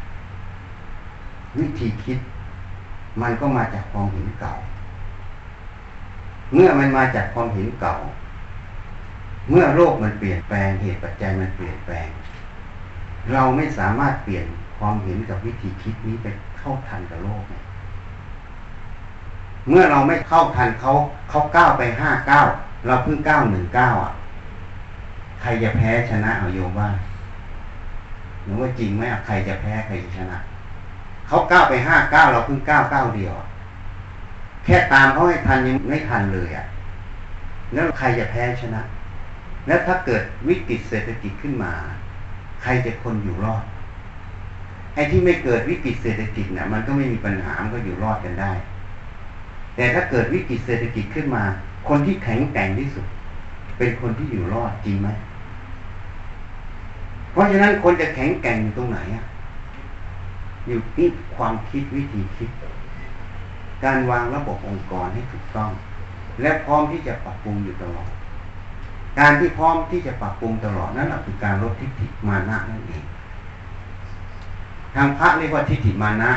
[1.59, 2.18] วิธีคิด
[3.22, 4.52] มันก็มาจากความเห็นเก่า
[6.54, 7.94] เมื่อมันมาจากความเห็นเก่า
[9.48, 12.09] เมื่อโลกมันเปลี่ยนแปลงเหตุปัจจัยมันเปลี่ยนแปลง
[13.33, 14.46] เราไม่สามารถเปลี่ยน
[14.79, 16.26] ความเห็นกับวิธีคิดนี้ไป
[16.59, 17.62] เข้าทันกับโลกเนี่ย
[19.68, 20.92] เมื่อเราไม่เข้าทันเขา
[21.31, 22.40] เขาก้าวไปห้าเก้า
[22.87, 24.12] เราเพิ่งก้าวหนึ่งเก้าอะ
[25.40, 26.94] ใครจะแพ้ชนะเอาโยมบ้าง
[28.42, 30.38] หรือว่าจริงไหมใครจะแพ้ใครจะชนะ
[31.29, 33.35] เขาก้าวไปห้าเก้าเราเพิ่งก้าวก้าเดียว
[34.64, 36.66] แค่ตามเขาให้ทันยังไม่ทันเลยอะ
[37.72, 38.81] แล้วใครจะแพ้ชนะ
[39.66, 41.73] แล้วถ้าเกิดวิกฤตเศรษฐกิจขึ้นมา
[42.62, 43.64] ใครจะคนอยู่รอด
[44.94, 48.53] ไอ้ที่ไม่เกิดวิกฤตเศรษฐกิจเนี่ยมันก็ไม่มีปัญหามันก็อยู่รอดกันได้
[49.77, 51.44] แต่ถ้าเกิดวิกฤตเศรษฐกิจขึ้นมา
[51.88, 53.07] คนที่แข็งแกร่งที่สุด
[53.79, 55.09] เป็นคนที่อยู่รอดจริงไหม
[57.33, 59.25] เพราะฉะนั้นคนจะแข็งแกร่งอยู่ตรงไหนอะ
[60.66, 62.51] อยู่ที่ความคิดวิธีคิด
[63.85, 65.70] การวางระบบองค์กรให้ถูกต้อง
[66.42, 68.11] และพร้อมที่จะปรับปรุงอยู่ตลอด
[69.18, 73.05] การที่พร้อมที่จะปรับปรุงตลอดนั่นแหละคือการลดทิฏฐิมานะนั่นเอง
[74.94, 76.31] ทางพระเรียกว่าทิฏฐิมานะ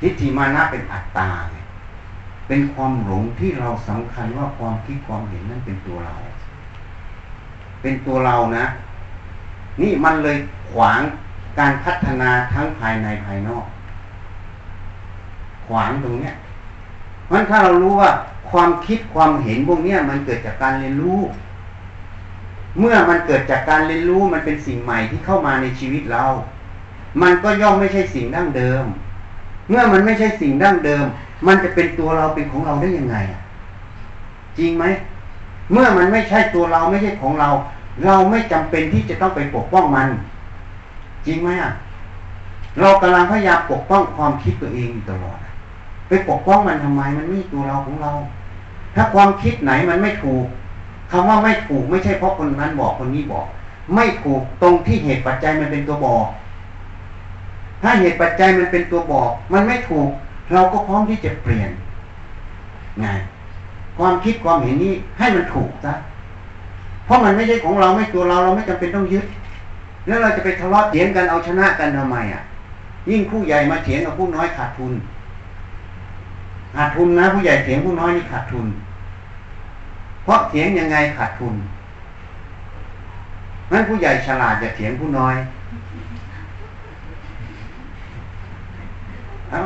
[0.00, 1.30] ทิฏฐิมานะเป็นอัตตา
[2.48, 6.14] เป็นความหลงที่เราสำคัญว่าความคิดความเห็นนั้นเป็นตัวเรา
[7.82, 8.64] เป็นตัวเรานะ
[9.80, 10.36] นี่มันเลย
[10.72, 11.00] ขวาง
[11.58, 13.66] การพัฒนาทั้งภายในภายนอก
[15.66, 16.34] ขวางตรงเนี้ย
[17.32, 18.10] มันถ้าเรารู้ว่า
[18.52, 21.20] ความคิดความเห็นพวกนี้มันเกิดจากการเรียนรู้
[22.78, 26.24] เมื่อมันเกิดจากการเรียนรู้มันเป็นสิ่งใหม่ที่เข้ามาในชีวิตเรา
[27.22, 28.84] มันก็ย่อมไม่ใช่สิ่งดั้งเดิม
[29.68, 31.04] เมื่อมันไม่ใช่สิ่งดั้งเดิม
[31.46, 33.16] มันจะเป็นตัวเราเป็นของเราได้ยังไง
[34.58, 34.84] จริงไหม
[35.72, 37.48] เมื่อมันไม่ใช่ตัวเราไม่ใช่ของเรา
[38.04, 40.08] เราไม่จำเป็นที่จะต้องไปปกป้องมัน
[41.26, 41.72] จริงไหมอะ
[42.80, 45.38] เรากำลังพยายามปกป้องความคิดตัวเองอยู่ตลอด
[46.08, 48.12] ไปปกป้องมันทำไม มันไม่ตัวเราของเรา
[48.94, 50.44] ถ้าความคิดไหนมันไม่ถูก
[51.10, 53.46] คำว่าไม่ถูกไม่ใช่เพราะคนนั้นบอกคนนี้บอก
[53.94, 56.26] ไม่ถูกตรงที่เหตุปัจจัยมันเป็นตัวบอก
[57.82, 60.08] ถ้าเหตุปัจจัยมันเป็นตัวบอก มันไม่ถูก
[60.52, 61.70] เราก็พร้อมที่จะเปลี่ยน
[63.00, 63.06] ไง
[63.98, 65.94] ความคิดความเห็นนี้ให้มันถูกซะ
[67.04, 69.26] เพราะมันไม่ใช่ของเราไม่ตัวเราเราไม่จำเป็นต้องยึด
[70.06, 72.42] แล้วเราจะไปทะเลาะเถียงกันเอาชนะกันทำไมอะ
[73.10, 74.92] ยิ่งผู้ใหญ่มาเถียงกับผู้น้อยขาดทุน
[76.74, 78.66] ขาดทุนนะ ผู้ใหญ่เถียงผู้น้อยนี่ขาดทุน
[80.24, 81.54] เพราะเถียงยังไงขาดทุน
[83.72, 85.36] นั้นผู้ใหญ่ฉลาดจะเถียงผู้น้อย
[89.50, 89.60] เอา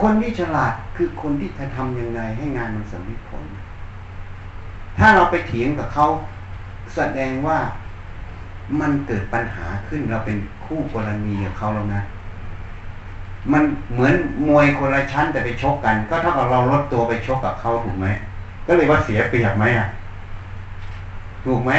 [0.00, 3.44] คนที่ฉลาดคือคนที่จะทำยังไงให้งานมันสำเร็จผล
[4.98, 6.06] ถ้าเราไปเถียงกับเขา
[6.94, 7.58] แสดงว่า
[8.80, 12.02] มันเกิดปัญหาขึ้นเราเป็นคู่กรณีกับเขาแล้วนะ
[13.52, 14.14] มันเหมือน
[14.48, 18.06] มวยคนละชั้นแต่ไปชกกัน ก็เท่ากับเราลดตัวไปชกกับเขาถูกไหม
[18.66, 19.86] ก็เลยว่าเสียเปรียบไหมอะ
[21.44, 21.72] ถูกไหม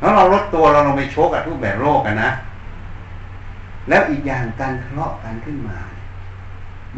[0.00, 2.30] แล้วเราลดตัวเราลงไปชกกับทุกแบบโลกกันนะ
[3.88, 5.78] แล้วอีกอย่างการทะเลาะกันขึ้นมา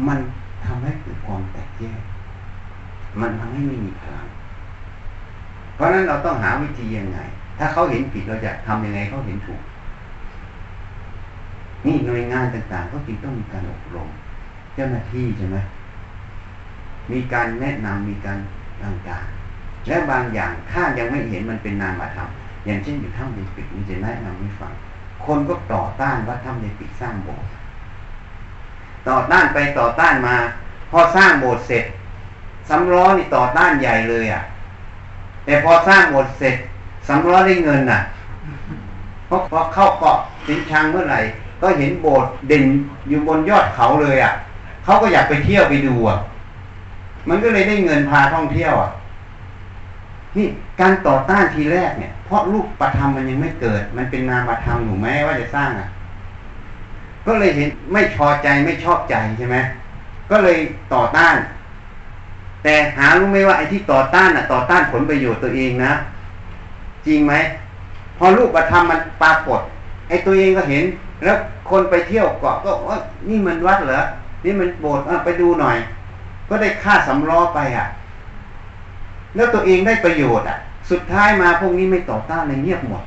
[0.07, 0.19] มัน
[0.65, 2.01] ทำให้เกิดความแตกแยก
[3.21, 4.27] มันทำให้ไม่มีพลัง
[5.75, 7.19] เพราะนั้นเราต้องหาวิธียังไง
[7.57, 9.61] ถ้าเขาเห็นผิดเราจะทำยังไงเขาเห็นถูก
[11.87, 14.09] นี่หน่วยงานต่างๆ ก็จึงต้องมีการอบรม
[14.75, 15.57] เจ้าหน้าที่ใช่ไหม
[17.11, 18.37] มีการแนะนำมีการ
[18.83, 22.29] ต่างๆ และบางอย่างถ้ายังไม่เห็นมันเป็นนามธรรม
[22.65, 24.71] อย่างเช่นอยู่ถ้ำในปิดมีจะแนะนำให้ฟัง
[25.25, 27.49] คนก็ต่อต้านว่าถ้ำในปิดสร้างโบสถ์
[29.09, 30.35] ต่อต้านไปต่อต้านมา
[30.91, 31.85] พอสร้างโบสถ์เสร็จ
[32.69, 34.41] สำล้อนี่ต่อต้านใหญ่เลยอะ
[35.45, 36.55] แต่พอสร้างโบสถ์เสร็จ
[37.07, 37.99] สำล้อได้เงินอะ
[39.27, 41.19] เพราะพอเข้าเกาะสินชังเมื่อไหร่
[41.61, 42.63] ก็เห็นโบสถ์เด่น
[43.07, 44.33] อยู่บนยอดเขาเลยอะ
[44.83, 46.17] เขาก็อยากไปเที่ยวไปดูอะ
[47.29, 48.89] มันก็เลยได้เงินพาท่องเที่ยวอะ
[50.37, 50.47] นี่
[50.79, 55.87] การต่อต้านทีแรกเนี่ย เพราะรูปประธรรมมันยังไม่เกิด มันเป็นนามธรรมหนูแม้ว่าจะสร้างอะ
[57.25, 59.57] ก็เลยเห็นไม่พอใจไม่ชอบใจใช่ไหม
[60.31, 60.57] ก็เลย
[60.93, 61.35] ต่อต้าน
[62.63, 65.91] แต่หารู้ไหมว่าไอ้ที่ต่อต้านอะ ต่อต้านผลประโยชน์ตัวเองนะ
[67.07, 67.33] จริงไหม
[68.17, 69.61] พอรูปประธรรมมันปรากฏ
[70.07, 70.85] ไอ้ตัวเองก็เห็น
[71.23, 71.37] แล้ว
[71.69, 72.97] คนไปเที่ยวเกาะก็ว่า
[73.29, 74.01] นี่มันวัดเหรอ
[74.45, 75.77] นี่มันโบสถ์ไปดูหน่อย
[76.49, 77.87] ก็ได้ค่าสำล้อไปอะ
[79.35, 80.57] แล้วตัวเองได้ประโยชน์อะ
[80.89, 83.03] สุดท้ายมาพวกนี้ไม่ต่อต้านเลยเงียบหมด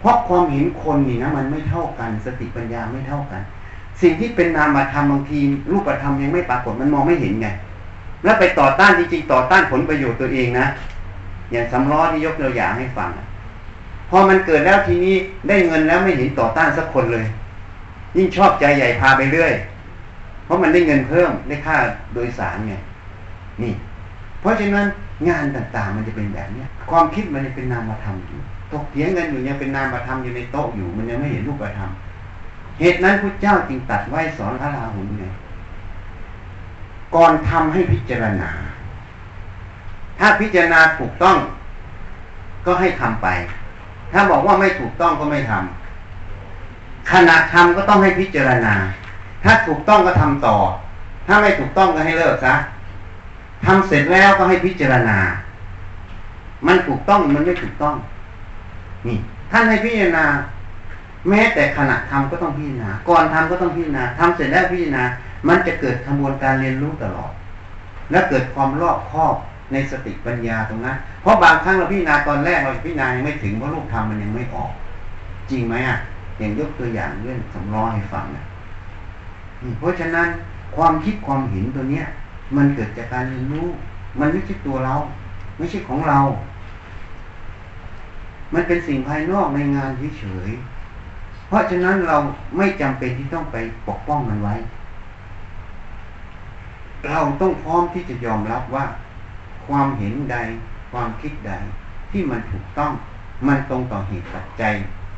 [0.00, 3.40] เพราะความเห็นคนนี่นะมันไม่เท่ากัน สติปัญญาไม่เท่ากัน
[4.02, 5.38] สิ่งที่เป็นนามธรรมบางที
[5.72, 7.48] รูปธรรมยังไม่ปรากฏมันมองไม่เห็นไง
[8.24, 10.66] แล้วไปต่อต้านจริงๆต่อต้านผลประโยชน์ตัวเองนะ
[11.52, 13.08] อย่างสำล้อที่ยกตัวอย่างให้ฟัง
[14.08, 15.16] พอมันเกิดแล้วทีนี้
[15.48, 17.26] ได้เงินแล้วไม่เห็นต่อต้านสักคนเลย
[18.16, 19.52] ยิ่งชอบใจใหญ่พาไปเรื่อย
[20.44, 21.76] เพราะมันได้เงินเพิ่มได้ค่า
[22.14, 22.74] โดยสารไง
[23.62, 23.72] นี่
[24.40, 24.86] เพราะฉะนั้น
[25.28, 28.38] งานต่างๆ มันจะเป็นแบบเนี้ยความคิดมันจะเป็นนามธรรมอยู่
[28.72, 31.90] ตกเถียงกันอยู่ยังเป็นนามธรรมอยู่ในโต๊ะอยู่ มันยังไม่เห็นรูปธรรม
[32.80, 35.24] เหตุนั้นพระเจ้าจึงตัดไว้สอนพระราหุลไง
[37.14, 38.50] ก่อนทำให้พิจารณา
[40.18, 41.36] ถ้าพิจารณาถูกต้อง
[42.66, 43.28] ก็ให้ทำไป
[44.12, 48.74] ถ้าบอกว่าไม่ถูกต้องก็ไม่ทำขณะทำก็ต้องให้พิจารณา
[49.44, 50.56] ถ้าถูกต้องก็ทำต่อ
[51.26, 52.54] ถ้าไม่ถูกต้องก็ให้เลิกซะ
[53.66, 55.18] ทำเสร็จแล้วก็ให้พิจารณา
[56.66, 57.94] มันถูกต้องมันไม่ถูกต้อง
[59.06, 59.18] นี่
[59.50, 60.24] ท่านให้พิจารณา
[61.28, 65.04] แม้แต่ขณะทำก็ต้องพิจารณา ก่อนทำก็ต้องพิจารณาทำเสร็จแล้วพิจารณา
[65.48, 67.32] มันจะเกิดกระบวนการเรียนรู้ตลอด
[68.10, 69.34] และเกิดความรอบคอบ
[69.72, 74.70] ในสติปัญญาตรงนั้น เพราะบางครั้งเราพิจารณาตอนแรกเราพิจารณายังไม่ถึงเพราะลูกทำมันยังไม่ออก
[75.50, 75.96] จริงไหมอะ
[76.38, 78.44] อย่างยกตัวอย่างเรื่องสำล้อให้ฟังนะ
[79.78, 80.28] เพราะฉะนั้น
[80.76, 82.04] ความคิดความเห็นตัวเนี้ย
[82.56, 83.66] มันเกิดจากการเรียนรู้
[84.20, 84.94] มันไม่ใช่ตัวเรา
[85.58, 86.18] ไม่ใช่ของเรา
[88.54, 92.16] มันเป็นสิ่งภายนอกในงานเฉยๆเพราะฉะนั้นเรา
[92.56, 93.56] ไม่จำเป็นที่ต้องไป
[93.88, 94.54] ปกป้องมันไว้
[97.08, 98.84] เราต้องพร้อมที่จะยอมรับว่า
[99.68, 100.36] ความเห็นใด
[100.92, 101.52] ความคิดใด
[102.10, 102.92] ที่มันถูกต้อง
[103.46, 104.74] มันตรงต่อเหตุปัจจัย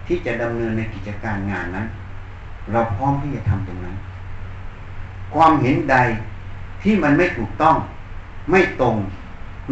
[0.06, 1.86] ที่จะดำเนินในกิจการงานนั้น
[2.72, 3.96] เราพร้อมที่จะทำตรงนั้น
[5.34, 5.96] ความเห็นใด
[6.82, 7.76] ที่มันไม่ถูกต้อง
[8.50, 8.96] ไม่ตรง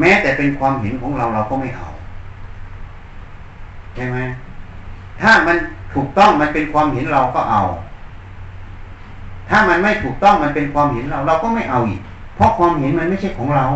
[0.00, 1.88] แม้แต่เป็นความเห็นของเราเราก็ไม่เอา
[3.94, 4.18] ใช่ไหม
[5.20, 5.56] ถ้ามัน
[5.94, 7.62] ถูกต้องมันเป็นความเห็นเราก็เอา
[9.48, 12.00] ถ้ามันไม่ถูกต้องมันเป็นความเห็นเรา เราก็ไม่เอาอีก
[12.36, 13.66] เพราะความเห็นมันไม่ใช่ของเรา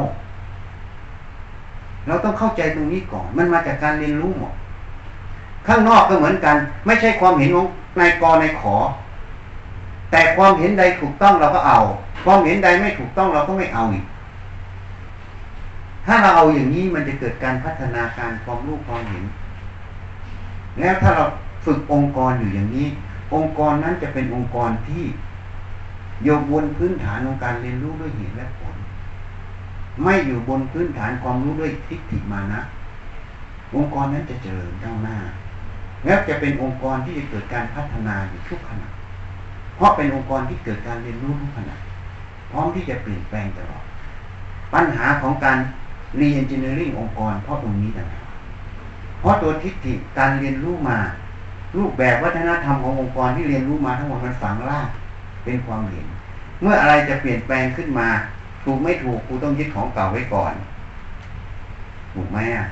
[2.07, 4.53] เราต้องเข้าใจตรงนี้ก่อน มันมาจากการเรียนรู้หมด
[5.67, 7.67] ข้างนอกก็เหมือนกัน ไม่ใช่ความเห็นของ
[8.01, 8.77] นายกนายขอ
[10.11, 11.79] แต่ความเห็นใดถูกต้องเราก็เอา
[12.25, 14.05] ความเห็นใดไม่ถูกต้องเราก็ไม่เอาอีก
[16.07, 19.25] ถ้าเราเอาอย่างนี้มันจะเกิดการพัฒนาการความรู้ความเห็น
[20.79, 21.25] แล้วถ้าเรา
[21.65, 22.87] ฝึกองค์กรอยู่อย่างนี้
[23.35, 25.05] องค์กรนั้นจะเป็นองค์กรที่
[26.25, 28.62] โยบนพื้นฐานของการเรียนรู้ด้วยเหตุและผ
[30.05, 32.61] ไม่อยู่บนพื้นฐานความรู้ด้วยทิฏฐิมานะ
[33.75, 35.17] องค์กรนั้นจะเจริญก้าวหน้า
[36.05, 38.89] แล้วจะเป็นองค์กรที่จะเกิดการพัฒนาอยู่ทุกขณะ
[39.77, 41.77] เพราะเป็นองค์กรที่เกิดการเรียนรู้ทุกขณะ
[42.51, 43.85] พร้อมที่จะเปลี่ยนแปลงตลอด
[44.75, 45.59] ปัญหาของการ
[46.19, 48.27] เรียนเจเนอริ่งองค์กรเพราะตรงนี้ต่างหาก
[49.21, 50.99] เพราะตัวทิฏฐิการเรียนรู้มา
[51.77, 54.89] รูปแบบวัฒนธรรมขององค์กรที่เรียนรู้มาทั้งหมดมันฝังราก
[55.45, 56.07] เป็นความเห็น
[56.61, 58.09] เมื่ออะไรจะเปลี่ยนแปลงขึ้นมา
[58.65, 60.55] ถูกไม่ถูกกูต้องยึดของเก่าไว้ก่อน
[62.15, 62.67] ถูกไหมอะ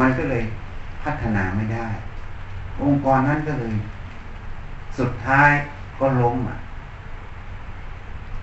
[0.00, 0.42] มันก็เลย
[1.02, 1.86] พัฒนาไม่ได้
[2.82, 3.74] องค์กรนั้นก็เลย
[4.98, 5.50] สุดท้าย
[6.00, 6.58] ก็ล้มอะ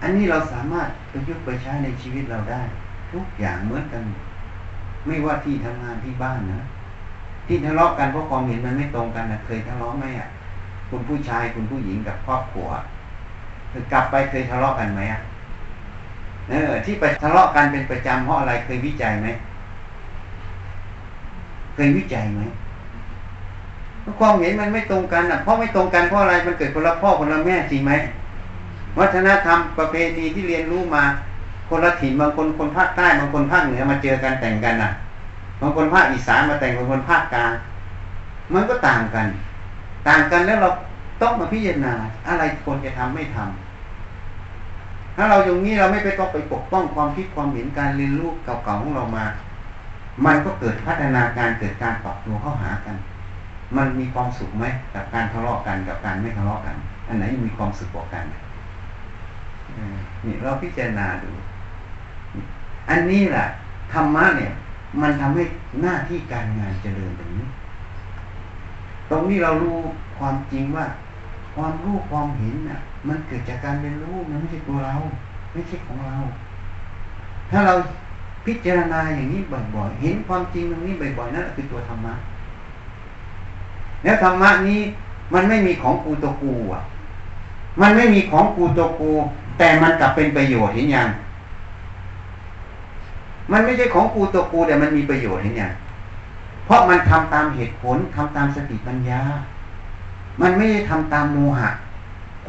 [0.01, 2.61] อันนี้เราสามารถประยุกต์ไปใช้ในชีวิตเราได้
[3.11, 4.03] ทุกอย่างเหมือนกัน
[5.05, 6.61] ไม่ว่าที่ทำงานที่บ้านนะ
[7.47, 10.27] ที่ทะเลาะกันเพราะความเห็นมันไม่ตรงกันนะเคยทะเลาะไหมอะ
[10.89, 12.67] คุณผู้ชายคุณผู้หญิงกับครอบครัว
[13.71, 15.21] คือกลับไปเคยทะเลาะกันไหมอะ
[16.49, 19.27] เออ ที่ไปทะเลาะกันเป็นประจำเพราะอะไรเคยวิจัยไหม
[21.75, 22.41] เคยวิจัยไหม
[24.19, 27.91] ความเห็นมันไม่ตรงกันอะเพราะไม่ตรงกันเพราะอะไรมันเกิดคนละพ่อคนละแม่จริงไหม
[28.99, 31.03] วัฒนธรรมประเพณีที่เรียนรู้มา
[31.69, 34.89] คนละถิ่นบางคนคนภาคใต้บางคนภาคเหนือมาเจอกันแต่งกันอะ
[35.61, 37.51] บางคนภาคอีสานมาแต่งบางคนภาคกลาง
[38.53, 39.27] มันก็ต่างกัน
[40.07, 40.69] ต่างกันแล้วเรา
[41.21, 41.93] ต้องมาพิจารณา
[42.27, 43.68] อะไรควรจะทำไม่ทำ
[45.15, 49.25] ถ้าเราอย่างนี้เราไม่ไปต้องไปปกป้องความคิดความเห็นการเรียนรู้เก่าๆของเรามา
[50.25, 52.95] มันก็เกิดพัฒนาการเกิดการปรับตัวเข้าหากัน
[53.77, 56.75] มันมีความสุขไหมกับการทะเลาะกันกับการไม่ทะเลาะกัน
[57.07, 58.23] อันไหนมีความสุขกว่ากัน
[60.25, 61.29] นี่เราพิจารณาดู
[62.89, 63.45] อันนี้แหละ
[63.93, 64.51] ธรรมะเนี่ย
[65.01, 65.43] มันทำให้
[65.81, 67.45] หน้าที่การงานเจริญแบบนี้
[69.09, 69.77] ตรงนี้เรารู้
[70.17, 70.85] ความจริงว่า
[71.55, 74.95] ความรู้ความเห็นน่ะ มันเกิดจากการเรียนรู้มันไม่ใช่ตัวเรา
[75.53, 76.17] ไม่ใช่ของเรา
[77.51, 77.73] ถ้าเรา
[78.45, 79.41] พิจารณาอย่างนี้
[79.75, 82.13] บ่อยๆ เห็นความจริงตรงนี้บ่อยๆนั่นคือตัวธรรมะ
[84.03, 84.79] แล้วธรรมะนี้
[85.33, 86.81] มันไม่มีของกูตัวกูอะ
[87.81, 89.11] มันไม่มีของกูตัวกู
[89.59, 91.09] แต่มันกลับเป็นประโยชน์เห็นยัง
[93.51, 95.71] มันไม่ใช่ของกูตัวกูแต่มันมีประโยชน์เห็นยัง
[96.65, 99.21] เพราะมันทำตามเหตุผลทำตามสติปัญญา
[100.41, 101.69] มันไม่ได้ทำตามโมหะ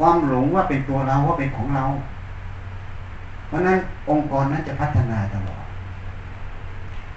[0.01, 1.85] ความหลงว่าเป็นตัวเราว่าเป็นของเรา
[3.47, 3.77] เพราะนั้น
[4.09, 5.65] องค์กรนั้นจะพัฒนาตลอด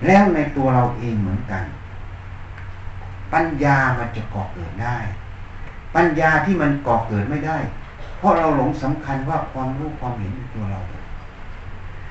[0.07, 1.64] แล้วในตัวเราเองเหมือนกัน
[3.33, 4.97] ปัญญามันจะก่อเกิดได้
[5.94, 7.59] ปัญญาที่มันก่อเกิดไม่ได้
[8.18, 10.81] เพราะเราหลงสำคัญว่าความรู้ความเห็นในตัวเรา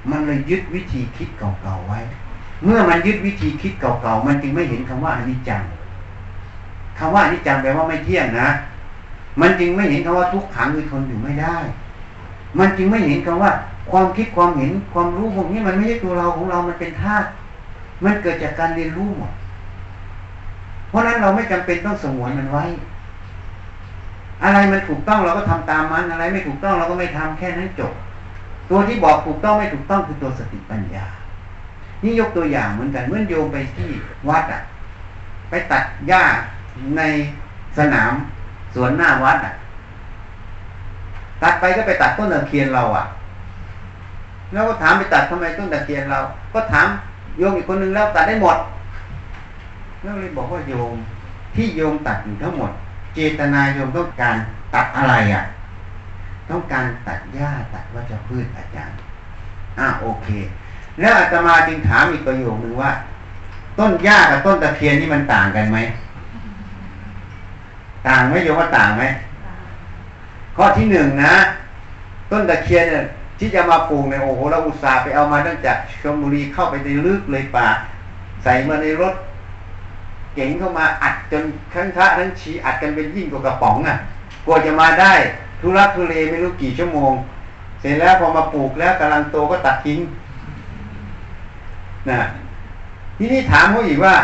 [0.10, 2.00] มันเลยยึดวิธีคิดเก่าๆไว้
[2.64, 5.64] เมื่อมันยึดวิธีคิดเก่าๆมันจึงไม่เห็นคำว่าอนิจจัง
[6.98, 8.50] คำว่าอนิจจังแปลว่าไม่เที่ยงนะ
[9.42, 11.58] มันจึงไม่เห็นคำว่าทุกขังคือทนอยู่ไม่ได้
[12.60, 13.52] มันจึงไม่เห็นคำว่า
[13.92, 17.28] ความคิดความเห็นความรู้พวกนี้มันไม่ใช่ตัวเราของเรา มันเป็นธาตุ
[18.04, 19.34] มันเกิดจากการเรียนรู้หมด
[20.90, 22.64] เพราะนั้นเราไม่จำเป็นต้องสงวนมันไว้
[24.44, 27.94] อะไรมันถูกต้องเราก็ทำตามมันอะไร ไม่ถูกต้องเราก็ไม่ทำแค่นั้นจบ
[28.70, 31.06] ตัวที่บอกถูกต้องไม่ถูกต้องคือตัวสติปัญญา
[32.04, 33.90] นี่ยกตัวอย่างเหมือนกันเมื่อโยมไปที่
[34.30, 34.62] วัดอะ
[35.50, 36.24] ไปตัดหญ้า
[36.98, 37.02] ใน
[37.78, 38.14] สนาม
[38.74, 39.54] สวนหน้าวัดอะ
[41.44, 43.06] ตัดไปก็ไปตัดต้นตะเคียนเราอะ
[44.52, 46.20] แล้วก็ถามไปตัดทำไมต้นตะเคียนเรา
[46.54, 46.88] ก็ถาม
[47.38, 48.58] โยมอีกคนนึงแล้วตัดได้หมด
[50.02, 50.94] แล้วเลยบอกว่าโยม
[51.56, 52.72] ที่โยมตัดอยู่ทั้งหมด
[53.16, 54.36] เจตนาโยมต้องการ
[54.76, 55.44] ตัดอะไรอะ
[56.50, 58.98] ต้องการตัดหญ้าตัดวัชพืชอาจารย์
[59.80, 60.28] อ่าโอเค
[61.00, 62.92] แล้วอาตมาจึงถามอีกประโยคนึงว่า
[63.80, 65.78] ต้นหญ้ากับต้นตะเคียนนี่มันต่างกันไหม
[68.08, 69.04] ต่างไหมโยมว่าต่างไหม
[70.56, 71.36] ข้อที่หนึ่งนะ
[72.32, 73.06] ต้นตะเคียนเนี่ย
[73.40, 77.68] ที่จะมาปลูกในโอ้โหเราอุตส่าห์ไปเอามาตั้งจากชลบุรีเข้าไปในลึกเลยป่า
[78.44, 79.14] ใส่มาในรถ
[80.36, 83.96] เก๋งเข้ามาอัดจนทั้งทะทั้งชีอัดกันเป็นยิ่งกว่ากระป๋องอะ
[84.46, 85.14] กว่าจะมาได้
[85.60, 87.14] ทุรักทุเลไม่รู้กี่ชั่วโมง
[87.80, 90.00] เสร็จแล้วพอมาปลูกแล้วกำลังโตก็ตัดทิ้ง
[92.10, 92.20] นะ
[93.18, 94.16] ที่นี่ถามเขาอีกว่า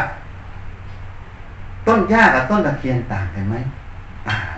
[1.88, 3.56] ต้นหญ้ากับต้นตะเคียนต่างกันไหม
[4.30, 4.58] ต่าง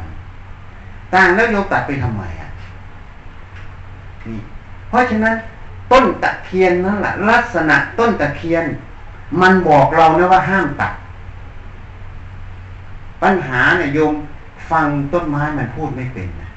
[1.13, 2.49] ต่างแล้วโยมตัดไปทำไมอะ
[4.27, 4.39] นี่
[4.89, 5.35] เพราะฉะนั้น
[5.91, 8.65] ต้นตะเคียนนั่นแหละลักษณะต้นตะเคียน
[9.41, 10.93] มันบอกเรานะว่าห้ามตัด
[13.21, 14.13] ปัญหาเนี่ยโยม
[14.71, 16.49] ฟังต้นไม้มันพูดไม่เป็นนะ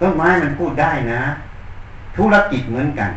[0.00, 1.20] ต้นไม้มันพูดได้นะ
[2.16, 3.10] ธุรกิจเหมือนกัน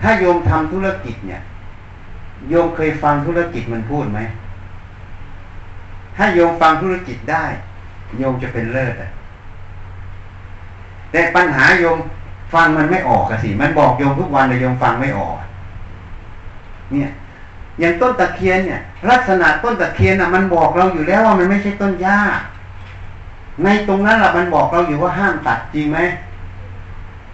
[0.00, 1.40] ถ้าโยมทำธุรกิจเนี่ย
[2.50, 4.20] โยมเคยฟังธุรกิจมันพูดไหม
[6.16, 7.44] ถ้าโยมฟังธุรกิจได้
[8.18, 9.10] โยมจะเป็นเลิศอะ
[11.12, 11.98] แต่ปัญหาโยม
[12.54, 15.36] ฟังมันไม่ออกอะสิ มันบอกโยมทุกวันแต่โยมฟังไม่ออก
[16.92, 17.10] เนี่ย
[17.80, 18.80] อย่างต้นตะเคียนเนี่ย
[19.10, 22.20] ลักษณะต้นตะเคียนอะมันบอกเราอยู่แล้วว่ามันไม่ใช่ต้นหญ้า
[23.64, 25.98] ในตรงนั้นแหละมันบอกเราอยู่ว่าห้ามตัดจริงไหม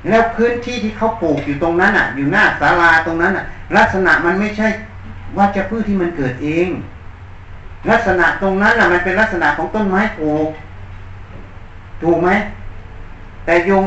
[0.08, 3.44] แล้วพื้นที่ที่เขาปลูกอยู่ตรงนั้นอะ อยู่หน้าศาลาตรงนั้นอะ
[3.76, 4.68] ลักษณะมันไม่ใช่
[5.38, 6.68] วัชพืชที่มันเกิดเอง
[7.90, 10.48] ลักษณะตรงนั้นอะ มันเป็นลักษณะของต้นไม้ปลูก
[12.02, 12.28] ถูกไหม
[13.44, 13.84] แต่โยม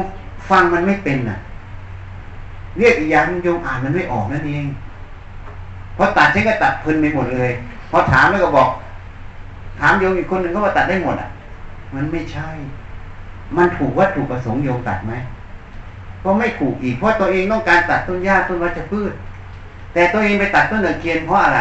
[0.49, 1.37] ฟังมันไม่เป็นน่ะ
[2.77, 4.65] เรียกอีกอย่างโยมอ่านมันไม่ออกนั่นเอง
[5.97, 7.51] พอตัดฉันก็ตัดเพลินไปหมดเลย
[7.91, 8.69] พอถามแล้วก็บอก
[9.79, 11.29] ถามโยมอีกคนหนึ่งก็ว่าตัดได้หมดอะ
[11.95, 12.47] มันไม่ใช่
[13.57, 15.13] มันถูกวัตถุประสงค์โยมตัดไหม
[16.23, 19.13] ก็ไม่ถูกอีกเพราะตัวเองต้องการตัดต้นหญ้าต้นวัชพืช
[19.97, 21.59] แต่ตัวเองไปตัดต้นตะเคียนเพราะอะไร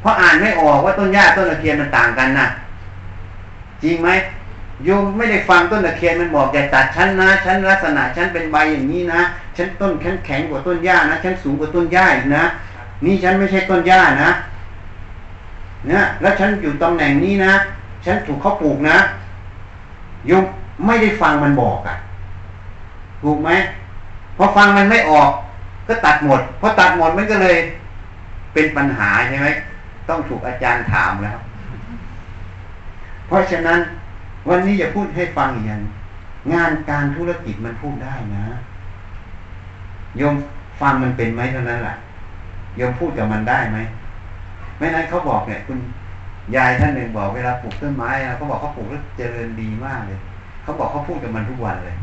[0.00, 2.46] เพราะอ่านไม่ออกว่าต้นหญ้าต้นตะเคียนมันต่างกันนะ
[3.82, 4.08] จริงไหม
[4.84, 9.20] โยมไม่ได้ฟังต้นตะเคียนมันบอกอย่าตัดชั้นนะชั้นลักษณะชั้นเป็นใบอย่างนี้นะ
[9.56, 12.44] ชั้นต้นแข็งแข็งกว่าต้นหญ้านะชั้นสูงกว่าต้นหญ้าอีกนะ
[13.04, 14.30] นี่ฉันไม่ใช่ต้นหญ้านะ
[15.88, 17.52] เนี่ยแล้วฉันอยู่ตำแหน่งนี้นะ
[18.04, 18.96] ฉันถูกเขาปลูกนะ
[20.26, 20.44] โยม
[20.86, 21.96] ไม่ได้ฟังมันบอกอะ่ะ
[23.22, 23.50] ถูกไหม
[24.36, 25.30] พอฟังมันไม่ออก
[25.88, 27.56] ก็ตัดหมดพอตัดหมดมันก็เลย
[28.54, 29.48] เป็นปัญหาใช่ไหม
[30.08, 31.38] ต้องถูกอาจารย์ถามแล้ว
[33.26, 33.78] เพราะฉะนั้น
[34.48, 35.80] วันนี้อย่าพูดให้ฟังอย่าง
[36.52, 38.44] งานการธุรกิจมันพูดได้นะ
[40.16, 40.34] โยม
[40.80, 41.96] ฟังมันเป็นไหมเท่านั้นแหละ
[42.76, 43.78] โยมพูดกับมันได้ไหม
[44.78, 45.78] ไม่นั้นเขาบอกเนี่ย คุณ
[46.56, 50.18] ยายท่านหนึ่งบอกเวลาปลูกต้นไม้เขาบอกเขาปลูกแล้วเจริญดีมากเลย
[50.62, 51.96] เขาบอกเขาพูดกับมันทุกวันเลย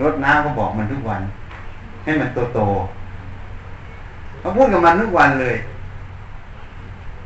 [0.00, 1.20] รดน้ำเขาบอกมันทุกวัน
[2.04, 2.60] ให้มันโตโต
[4.40, 5.56] เขาพูดกับมันทุกวันเลย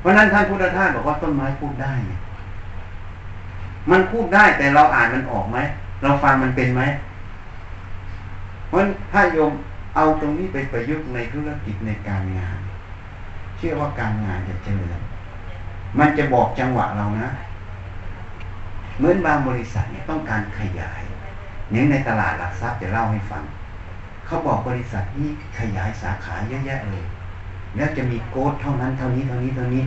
[0.01, 1.95] เพราะนั้นท่านพุทธทาสบอกว่าต้นไม้พูดได้
[3.91, 5.59] มันพูดได้แต่เราอ่านมันออกไหม
[6.03, 6.83] เราฟังมันเป็นไหม
[8.69, 8.79] เพราะ
[9.13, 9.53] ถ้าโยม
[9.95, 12.59] เอาตรงนี้ไปประยุกต์ในธุรกิจในการงาน
[13.57, 15.01] เชื่อว่าการงานจะเจริญ
[15.99, 17.31] มันจะบอกจังหวะเรานะ
[18.99, 21.03] เหมือนบางบริษัทเนี่ยต้องการขยาย
[21.71, 23.43] อย่างในตลาดหลักทรัพย์จะเล่าให้ฟัง
[24.33, 25.29] เขาบอกบริษัทนี้
[25.59, 27.05] ขยายสาขาเยอะแยะเลย
[27.77, 29.85] แล้วจะมีโกดเท่านั้นเท่านี้เท่านี้เท่านี้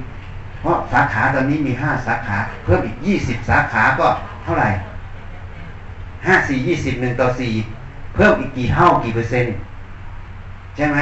[0.62, 4.08] เพราะสาขาตอนนี้มีห้าสาขา เพิ่มอีกยี่สิบสาขาก็
[4.44, 4.70] เท่าไหร่
[6.28, 7.54] ห้าสี่ยี่สิบหนึ่งต่อสี่
[8.16, 9.54] เพิ่มอีกกี่เท่ากี่เปอร์เซ็นต์
[10.76, 11.00] ใช่ไหม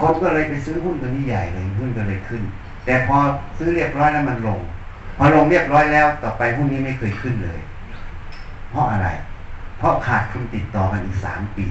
[0.00, 2.42] คนก็เลยไปซื้อหุ้นตัวนี้ใหญ่เลยหุ้นก็เลยขึ้น
[2.84, 3.16] แต่พอ
[3.58, 4.60] ซื้อเรียบร้อยแล้วมันลง
[5.18, 7.58] พอลงเรียบร้อยแล้วต่อไปหุ้นนี้ไม่เคยขึ้นเลย
[8.70, 11.66] เพราะอะไรเราะขาดทุนติดต่อกันอีกสามปี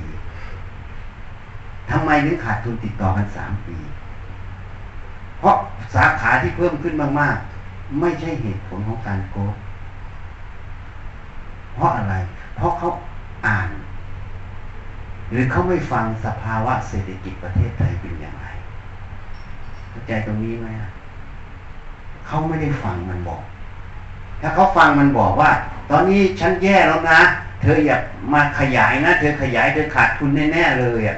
[1.90, 3.78] ทำไมถึงขาดทุนติดต่อกันสามปี
[5.40, 5.56] เพราะ
[5.96, 7.38] สาขาที่เพิ่มขึ้นมาก
[7.68, 9.54] ๆ ไม่ใช่เหตุผลของการโกง
[11.76, 12.16] เพราะอะไร
[12.56, 12.88] เพราะเขา
[13.48, 13.70] อ่าน
[15.30, 18.48] หรือเขาไม่ฟังสภาวะเศรษฐกิจประเทศไทยเป็นอย่างไร
[19.90, 20.68] เข้าใจตรงนี้ไหม
[22.28, 23.42] เขาไม่ได้ฟังมันบอก
[24.42, 25.52] ถ้าเขาฟังมันบอกว่า
[25.90, 27.22] ตอนนี้ฉันแย่แล้วนะ
[27.64, 27.98] เธออย่า
[28.34, 31.18] มาขยายนะ เธอขยายเธอขาดทุนแน่ๆเลยอะ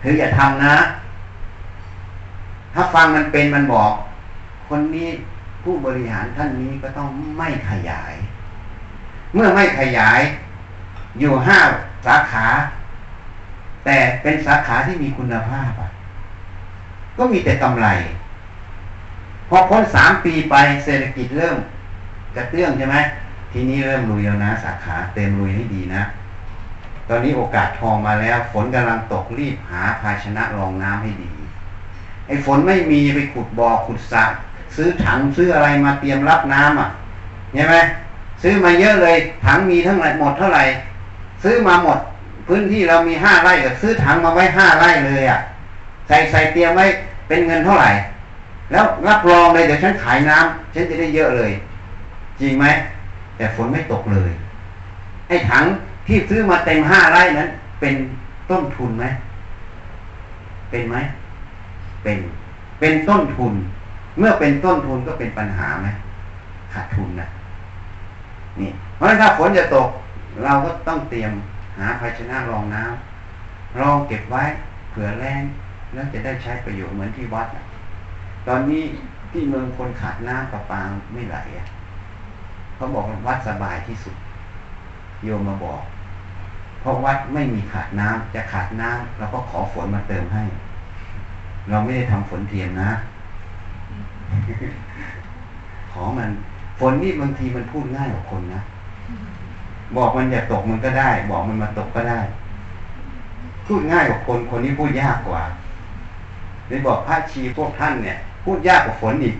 [0.00, 0.76] เธออย่าทำนะ
[2.74, 3.92] ถ้าฟังมันเป็นมันบอก
[4.68, 5.08] คนนี้
[5.62, 8.14] ผู้บริหารท่านนี้ก็ต้องไม่ขยาย
[9.34, 10.20] เมื่อไม่ขยาย
[11.20, 11.58] อยู่ห้า
[12.06, 12.46] สาขา
[13.84, 15.90] แต่เป็นสาขาที่มีคุณภาพอะ
[17.18, 17.86] ก็มีแต่กำไร
[19.48, 21.56] พอพ้นสามปีไปเศรษฐกิจเริ่ม
[22.36, 22.96] กระเตื้องใช่ไหม
[23.56, 26.02] ทีนี้เริ่มลุยแล้วนะ สาขาเต็มลุยให้ดีนะ
[27.08, 31.32] ตอนนี้โอกาสทองมาแล้วฝนกำลังตกรีบหาภาชนะรองน้ำให้ดี
[32.26, 34.24] ไอ้ฝนไม่มีไปขุดบ่อขุดสระ
[34.76, 36.88] ซื้อถังซื้ออะไรมาเตรียมรับน้ำอะ
[37.52, 37.76] เห็นไหม
[38.42, 40.64] ซื้อมาเยอะเลยถังมีทั้งหมดหมดเท่าไหร่
[41.42, 41.98] ซื้อมาหมด
[42.48, 45.38] พื้นที่เรามีห้าไร่ก็ซื้อถังมาไว้ห้าไร่เลยอะ
[46.08, 46.86] ใส่ใส่เตรียมไว้
[47.28, 47.90] เป็นเงินเท่าไหร่
[48.70, 51.52] แล้วรับรองเลยเดี๋ยวฉันขายน้ำฉันจะได้เยอะเลย
[52.40, 52.66] จริงไหม
[53.36, 54.30] แต่ฝนไม่ตกเลย
[55.28, 55.64] ไอ้ถัง
[56.06, 57.48] ที่ซื้อมาเต็มห้าไร่นั้น
[57.80, 57.94] เป็น
[58.50, 59.06] ต้นทุนไหม
[60.70, 60.96] เป็นไหม
[62.02, 62.18] เป็น
[62.80, 63.52] เป็นต้นทุน
[64.18, 65.88] เมื่อเป็นต้นทุนก็เป็นปัญหาไหม
[66.72, 67.28] ขาดทุนนะ
[68.60, 69.88] นี่ เพราะฉะนั้นถ้าฝนจะตก
[70.44, 71.32] เราก็ต้องเตรียม
[71.78, 74.42] หาภาชนะรองน้ำรองเก็บไว้
[74.90, 75.42] เผื่อแรง
[75.92, 77.48] แล้วจะได้ใช้ประโยชน์เหมือนที่วัด
[78.48, 78.82] ตอนนี้
[79.30, 80.80] ที่เมืองคนขาดน้ำประปา
[81.12, 81.66] ไม่ไหลอะ
[82.84, 84.16] เขาบอกวัดสบายที่สุด
[85.24, 85.82] โยมมาบอก
[86.80, 90.42] เพราะวัดไม่มีขาดน้ำจะขาดน้ำเราก็ขอฝนมาเติมให้
[91.68, 92.90] เราไม่ได้ทำฝนเทียมนะ
[95.92, 96.30] ขอมัน
[96.78, 98.60] ฝนนี่บางทีมันพูดง่ายกว่าคนนะ
[99.96, 102.20] บอกมันอย่าตกมันก็ได้ บอกมันมาตกก็ได้
[103.66, 105.42] พูดง่ายกว่าคนคนนี้พูดยากกว่า
[106.68, 109.36] เลยบอกพระชีพวกท่านเนี่ย พูดยากกว่าฝนอีก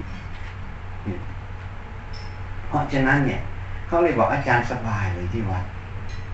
[2.74, 3.40] ราะฉะนั้นเนี่ย
[3.86, 5.64] เขาเลยบอกอาจารย์สบายเลยที่วัด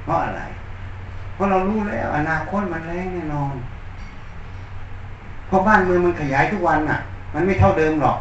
[0.05, 0.43] เพราะอะไร
[1.35, 3.55] เพราะเรารู้แล้ว อนาคตมันแรงแน่นอน
[5.47, 6.99] เพราะบ้านเมืองมันขยายทุกวันอะ
[7.35, 8.19] มันไม่เท่าเดิมหรอก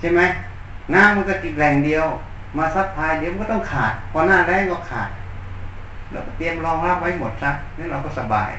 [0.00, 0.20] ใช่ไหม
[0.94, 2.06] น้ำมันก็ติดแหล่งเดียว
[2.58, 5.08] มาซัดพายเดี๋ยวมันก็ต้องขาด พอหน้าแรงก็ขาด
[6.10, 8.50] เราก็เตรียมรองรับไว้หมดซะนี่เราก็สบาย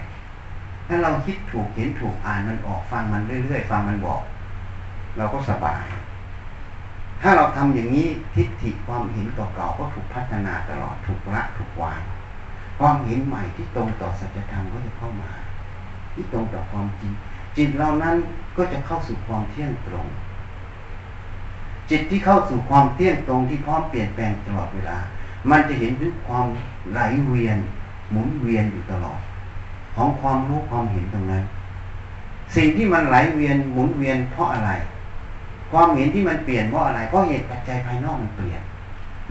[0.87, 4.21] ถ้าเราคิดถูกเห็นถูกอ่านมันออกฟังมันเรื่อยๆฟังมันบอก
[5.17, 5.83] เราก็สบาย
[7.27, 12.01] ถ้าเราทำอย่างนี้ทิฏฐิความเห็นเก่าๆก็ถูกพัฒนาตลอดถูกละถูกวาง
[12.79, 15.31] ความเห็นใหม่ที่ตรงต่อสัจธรรมก็จะเข้ามา
[16.13, 17.11] ที่ตรงต่อความจริง
[17.57, 18.15] จิตเรานั้น
[18.57, 20.07] ก็จะเข้าสู่ความเที่ยงตรง
[21.89, 24.97] จิตที่เข้าสู่ความเที่ยงตรงที่พร้อมเปลี่ยนแปลงตลอดเวลา
[25.49, 26.45] มันจะเห็นถึงความ
[26.91, 27.57] ไหลเวียน
[28.11, 29.19] หมุนเวียนอยู่ตลอด
[29.95, 31.43] ของความรู้ความเห็นตรงนั้น
[32.55, 34.71] สิ่งที่มันไหลเวียนหมุนเวียนเพราะอะไร
[35.71, 38.61] ความเห็นที่มันเปลี่ยนเพราะอะไรเพราะเหตุปัจจัยภายนอกมันเปลี่ยน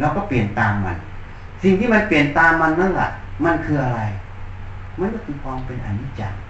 [0.01, 0.97] เราก็เปลี่ยนตามมัน
[1.63, 3.09] สิ่งที่มันเปลี่ยนตามมันนั่นแหละ
[3.45, 4.01] มันคืออะไร
[5.01, 6.41] มันก็คือความเป็นอนิจจ์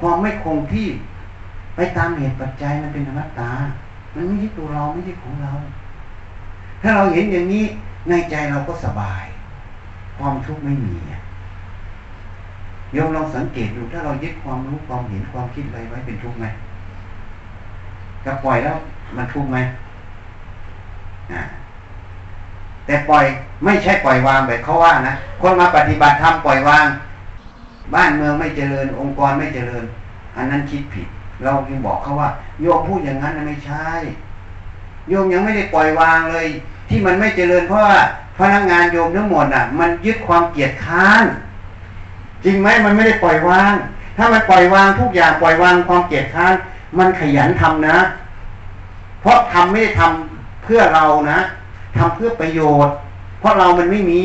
[0.00, 0.88] ความไม่คงที่
[1.76, 3.50] ไปตามเหตุปัจจัยมันเป็นอนัตตา
[4.14, 5.52] มันไม่ใช่ตัวเราไม่ใช่ของเรา
[6.82, 7.64] ถ้าเราเห็นอย่างนี้
[8.08, 9.24] ในใจเราก็สบาย
[10.18, 10.94] ความทุกข์ไม่มี
[12.92, 16.46] โยมลองสังเกตดูถ้าเรายึดความรู้ความเห็นความคิดอะไรไว้เป็นทุกข์ไหม
[18.24, 18.76] จะปล่อยแล้ว
[19.16, 19.58] มันทุกข์ไหม
[22.86, 23.24] แต่ปล่อย
[23.64, 26.86] ไม่ใช่ปล่อยวางแบบเขาว่านะคนมาปฏิบัติธรรมปล่อยวาง
[27.94, 29.84] บ้านเมืองไม่เจริญ องค์กรไม่เจริญ
[30.36, 31.06] อันนั้นคิดผิด
[31.44, 33.88] เราจึงบอกเขาว่า โยมพูดอย่างนั้นไม่ใช่
[35.08, 36.46] โยมยังไม่ได้ปล่อยวางเลย
[36.88, 37.98] ที่มันไม่เจริญเพราะว่า
[38.38, 41.24] พนักงานโยมทั้งหมดอะ มันยึดความเกียดค้าน
[42.44, 43.74] จริงไหมมันไม่ได้ปล่อยวาง
[44.16, 46.52] ถ้ามันปล่อยวางทุกอย่างปล่อยวางความเกียดค้าน
[46.98, 47.96] มันขยันทำนะ
[49.20, 51.38] เพราะทำไม่ได้ทำเพื่อเรานะ
[51.98, 52.94] ทำเพื่อประโยชน์
[53.40, 54.22] เพราะเรามันไม่มี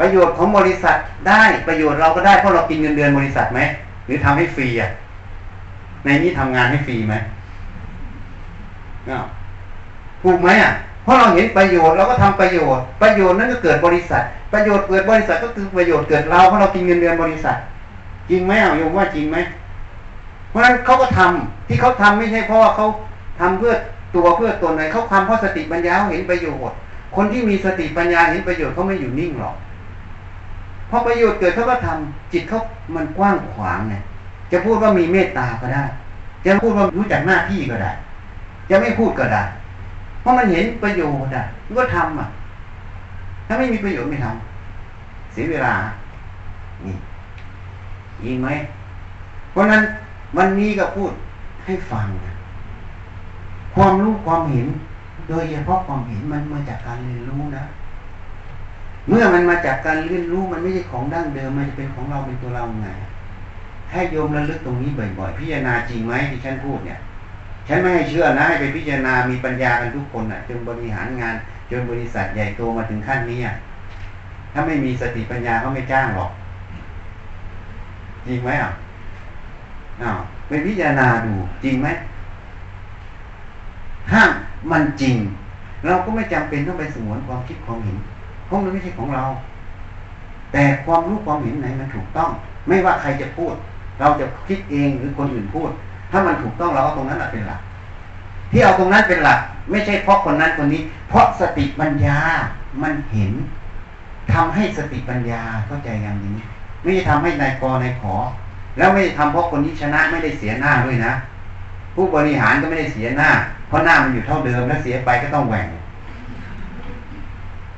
[0.00, 0.96] ประโยชน์ของบริษัท
[1.28, 3.60] ได้ประโยชน์เราก็ได้เพราะเรากินเงินเดือนบริษัทไหม
[4.06, 4.90] หรือทำให้ฟรีอะ
[6.04, 7.14] ในนี้ทำงานให้ฟรีไหม
[10.22, 17.56] ถูกไหมอะเพราะเราเห็นประโยชน์เราก็ทำประโยชน์ ประโยชน์นั้นก็เกิดบริษัท ประโยชน์เกิดบริษัทก็คือประโยชน์เกิดเราเพราะเรากินเงินเดือนบริษัท
[18.30, 19.36] จริงไหมอะโยมว่าจริงไหม
[20.56, 22.86] ราะฉะนั้นเขาก็ทำที่เขาทำไม่ใช่เพราะว่าเขา
[23.40, 23.74] ทำเพื่อ
[24.14, 26.76] ตัวเพื่อตนไหนเขาทำเพราะสติปัญญาเห็นประโยชน์
[27.16, 29.56] คนที่มีสติปัญญาเห็นประโยชน์เขาไม่อยู่นิ่งหรอก
[30.90, 32.60] พอประโยชน์เกิดเขาก็ทำจิตเขา
[32.94, 33.94] มันกว้างขวางไง
[34.52, 35.84] จะพูดว่ามีเมตตาก็ได้
[36.44, 37.90] จะพูดว่ารู้จักหน้าที่ก็ได้
[38.70, 39.42] จะไม่พูดก็ได้
[40.20, 42.28] เพราะมันเห็นประโยชน์อะมันก็ทำอะ
[43.46, 45.74] ถ้าไม่มีประโยชน์ไม่ทำเสียเวลา
[46.86, 46.96] นี่
[48.24, 48.48] ยิงไหม
[49.50, 49.82] เพราะนั้น
[50.36, 51.12] วันนี้ก็พูด
[51.64, 52.34] ให้ฟังนะ
[53.74, 54.66] ความรู้ความเห็น
[55.28, 57.64] โดยเฉพาะความเห็นมันมาจากการเรียนรู้นะ
[59.08, 62.88] เมื่อมันมาจากการเรียนรู้มันไม่ใช่ของดั้งเดิม มันจะเป็นของเราเป็นตัวเราไง
[63.92, 66.98] ให้โยมระลึกตรงนี้บ่อยๆ พิจารณาจริงไหมที่ฉันพูดเนี่ย
[67.68, 71.34] ฉันไม่ให้เชื่อนะ ให้ไปพิจารณามีปัญญากันทุกคนอะ จนบริหารงาน
[71.70, 73.54] จนบริษัทใหญ่โตมาถึงขั้นนี้อะ
[74.52, 76.30] ถ้าไม่มีสติปัญญาเขาไม่จ้างหรอก
[78.26, 78.70] จริงไหมอะ
[80.02, 80.18] อ้าว
[80.48, 81.34] ไปพิจารณาดู
[81.64, 81.88] จริงไหม
[84.10, 84.22] ถ้า
[84.70, 85.16] มันจริง
[85.86, 87.96] เราก็ไม่จำเป็นต้องไปสงวนความคิดความเห็น
[88.46, 89.24] เพราะมันไม่ใช่ของเรา
[90.52, 92.30] แต่ความรู้ความเห็นไหนมันถูกต้อง
[92.68, 93.54] ไม่ว่าใครจะพูด
[94.00, 95.70] เราจะคิดเองหรือคนอื่นพูด
[96.10, 97.60] ถ้ามันถูกต้องเราเอาตรงนั้นเป็นหลัก
[98.50, 99.38] ที่เอาตรงนั้นเป็นหลัก
[99.70, 102.18] ไม่ใช่เพราะคนนั้นคนนี้ เพราะสติปัญญา
[102.82, 103.32] มันเห็น
[104.32, 106.36] ทำให้สติปัญญาเข้าใจอย่างนี้
[106.82, 108.14] ไม่ใช่ทำให้นายกนายขอ
[108.76, 111.12] แล้วไม่ได้ทำเพราะคนนี้ชนะไม่ได้เสียหน้าด้วยนะ
[111.94, 113.28] ผู้บริหารก็ไม่ได้เสียหน้า
[113.68, 115.66] เพราะหน้ามันอยู่เท่าเดิมแล้วเสียไปก็ต้องแหว่ง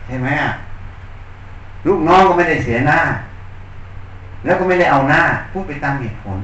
[0.06, 0.52] ใช่ไหมอะ
[1.86, 2.98] ลูกน้องก็ไม่ได้เสียหน้า
[4.44, 5.22] แล้วก็ไม่ได้เอาหน้า
[5.52, 6.38] พูดไปตามเหตุผล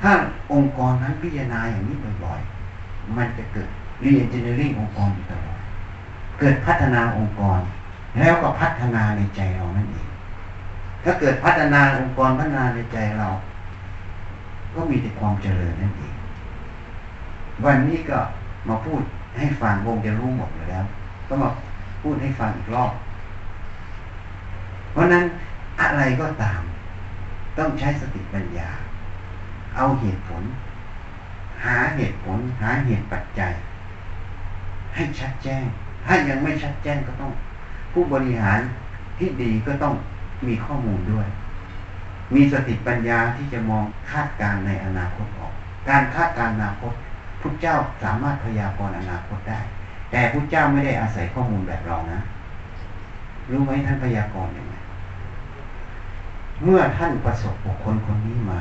[0.00, 0.10] ถ้า
[0.52, 3.68] องค์กรนั้นพิจารณาอย่างนี้บ่อยๆ มันจะเกิด
[4.02, 5.58] รีเอนจิเนียริ่งองค์กรอยู่ตลอด
[6.40, 7.60] เกิดพัฒนาองค์กร
[8.18, 10.08] แล้วก็พัฒนาในใจเรานั่นเอง
[11.04, 13.28] ถ้าเกิดพัฒนาองค์กรพัฒนาในใจเรา
[14.74, 16.14] ก็มีแต่ความเจริญนั่นเอง
[17.64, 18.18] วันนี้ก็
[18.68, 19.02] มาพูด
[19.36, 20.84] ให้ฟังวงจะรู้หมดแล้ว
[21.28, 21.48] ก็มา
[22.02, 22.92] พูดให้ฟังอีกรอบ
[24.92, 25.24] เพราะนั้น
[25.80, 26.60] อะไรก็ตาม
[27.58, 28.70] ต้องใช้สติปัญญา
[29.76, 30.42] เอาเหตุผล
[31.64, 33.52] หาเหตุผล หาเหตุปัจจัย
[34.94, 35.64] ให้ชัดแจ้ง
[36.04, 37.32] ถ้ายังไม่ชัดแจ้งก็ต้อง
[37.92, 38.60] ผู้บริหาร
[39.18, 39.94] ที่ดีก็ต้อง
[40.46, 41.26] มีข้อมูลด้วย
[42.34, 45.52] มีสติปัญญาที่จะมองคาดการในอนาคตออก
[45.88, 46.92] การคาดการอนาคต
[47.40, 49.60] พุทธเจ้าสามารถพยากรณ์อนาคตได้
[50.10, 52.20] แต่พุทธเจ้าไม่ได้อาศัยข้อมูลแบบเรานะ
[53.50, 54.74] รู้ไหมท่านพยากรณ์ยังไง
[56.62, 58.60] เมื่อท่านประสบบุคคลคนนี้มา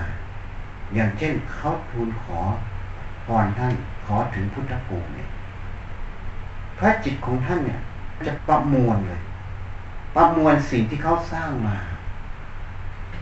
[0.93, 2.39] อย่างเช่นเขาทูลขอ
[3.25, 3.73] พรท่าน
[4.05, 5.29] ขอถึงพุทธภูมิเนี่ย
[6.77, 7.79] พระจิตของท่านเนี่ย
[8.27, 9.21] จะประมวลเลย
[10.15, 11.77] ประมวลสิ่งที่เขาสร้างมา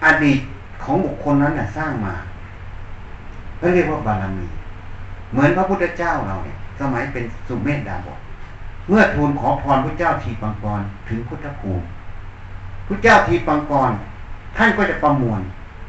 [0.06, 0.40] อดีต
[0.84, 2.16] ของบุคคลนั้นน่ะสร้างมา
[3.60, 4.48] ก็เรียกว่าบารมี
[5.32, 8.20] เหมือนพระพุทธเจ้าเราเนี่ย สมัยเป็นสุเมธดาบท
[8.90, 11.86] เมื่อทูลขอพรพระเจ้าทีปังกรถึงพุทธภูมิ
[12.88, 13.92] พระเจ้าทีปังกร
[14.58, 15.42] ท่านก็จะประมวล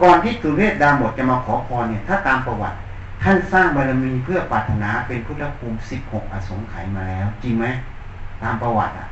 [0.02, 2.76] ก่อนที่สุเมธดาบทจะมาขอพรเนี่ย ถ้าตามประวัติ
[3.22, 7.66] ท่านสร้างบารมีเพื่อปรารถนาเป็นพุทธภูมิสิบหกอสงไขยมาแล้ว จริงไหม
[8.42, 9.06] ตามประวัติอะ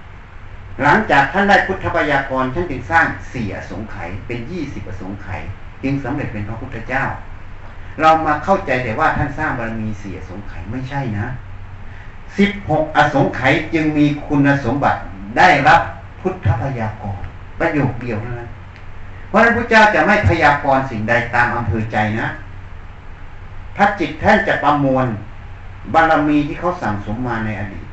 [0.82, 5.42] หลังจากท่านได้พุทธบัญญัติท่านจึงสร้างสี่อสงไขยเป็นยี่สิบอสงไขย
[5.82, 7.04] จึงสำเร็จเป็นพระพุทธเจ้า
[8.00, 11.26] เรามาเข้าใจแต่ว่าท่านสร้างบารมีสี่อสงไขยไม่ใช่นะ
[12.38, 15.00] สิบหกอสงไขยจึงมีคุณสมบัติ
[15.38, 15.80] ได้รับ
[16.20, 17.22] พุทธพยากร
[17.60, 18.50] ประโยคเดียวเท่านั้น
[19.28, 22.26] เพราะนั้นพระเจ้าจะไม่พยากรสิ่งใดตามอำเภอใจนะ
[23.76, 25.06] ถ้าจิตท่านจะประมวล
[25.94, 27.89] บารมีที่เขาสั่งสมมาในอดีต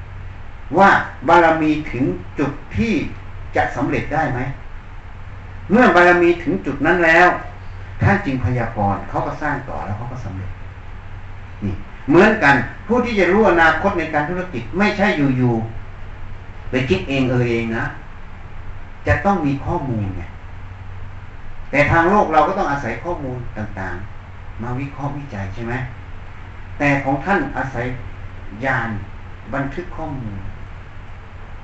[0.77, 0.89] ว่า
[1.27, 2.03] บารมีถึง
[2.39, 2.93] จุดที่
[3.55, 4.39] จะสำเร็จได้ไหม
[5.71, 7.27] เมื่อบารมีถึงจุดนั้นแล้ว
[8.01, 10.51] ท่านจึงพยากรณ์เขาก็สร้างต่อแล้วเขาก็สำเร็จ
[11.63, 11.73] นี่
[12.09, 12.55] เหมือนกัน
[12.87, 15.07] ผู้ที่จะรู้อนาคตในการธุรกิจไม่ใช่
[15.37, 17.85] อยู่ๆไปคิดเองเออเองนะ
[19.07, 20.23] จะต้องมีข้อมูลไง
[21.71, 25.73] แต่ทางโลกเราก็ต้องอาศัยข้อมูลต่างๆ มาวิเคราะห์วิจัยใช่ไหม
[26.77, 27.85] แต่ของท่านอาศัย
[28.65, 28.89] ญาณ
[29.53, 30.35] บันทึกข้อมูล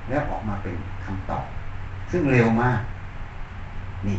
[0.08, 0.74] แล้วออกมาเป็น
[1.04, 1.44] คำตอบ
[2.10, 2.80] ซึ่งเร็วมาก
[4.06, 4.18] นี่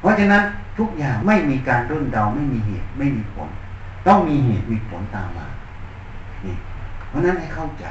[0.00, 0.42] เพราะฉะนั้น
[0.78, 3.48] ทุกอย่างไม่มีการรุ่นเดาไม่มีเหตุไม่มีผล
[4.06, 5.46] ต้องมีเหตุมีผลตามมา
[6.44, 6.54] นี่
[7.08, 7.86] เพราะนั้นให้เข้าใจ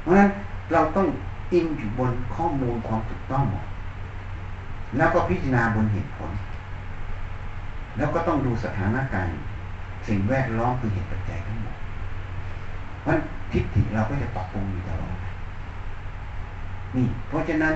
[0.00, 0.30] เพราะนั้น
[0.72, 1.06] เราต้อง
[1.52, 3.64] อิงอยู่บนข้อมูลความถูกต้องหมด
[4.96, 6.30] แล้วก็พิจารณาบนเหตุผล
[7.96, 9.34] แล้วก็ต้องดูสถานการณ์
[10.06, 11.76] สิ่งแวดล้อมคือเหตุปัจจัยทั้งหมด
[13.02, 13.16] เพราะ
[13.52, 15.16] ทิฏฐิเราก็จะปรับปรุงอยู่ตลอด
[16.96, 17.74] นี่เพราะฉะนั้น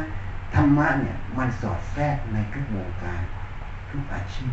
[0.54, 3.22] ธรรมะเนี่ยมันสอดแทรกในทุกวงการ
[3.90, 4.52] ทุกอาชีพ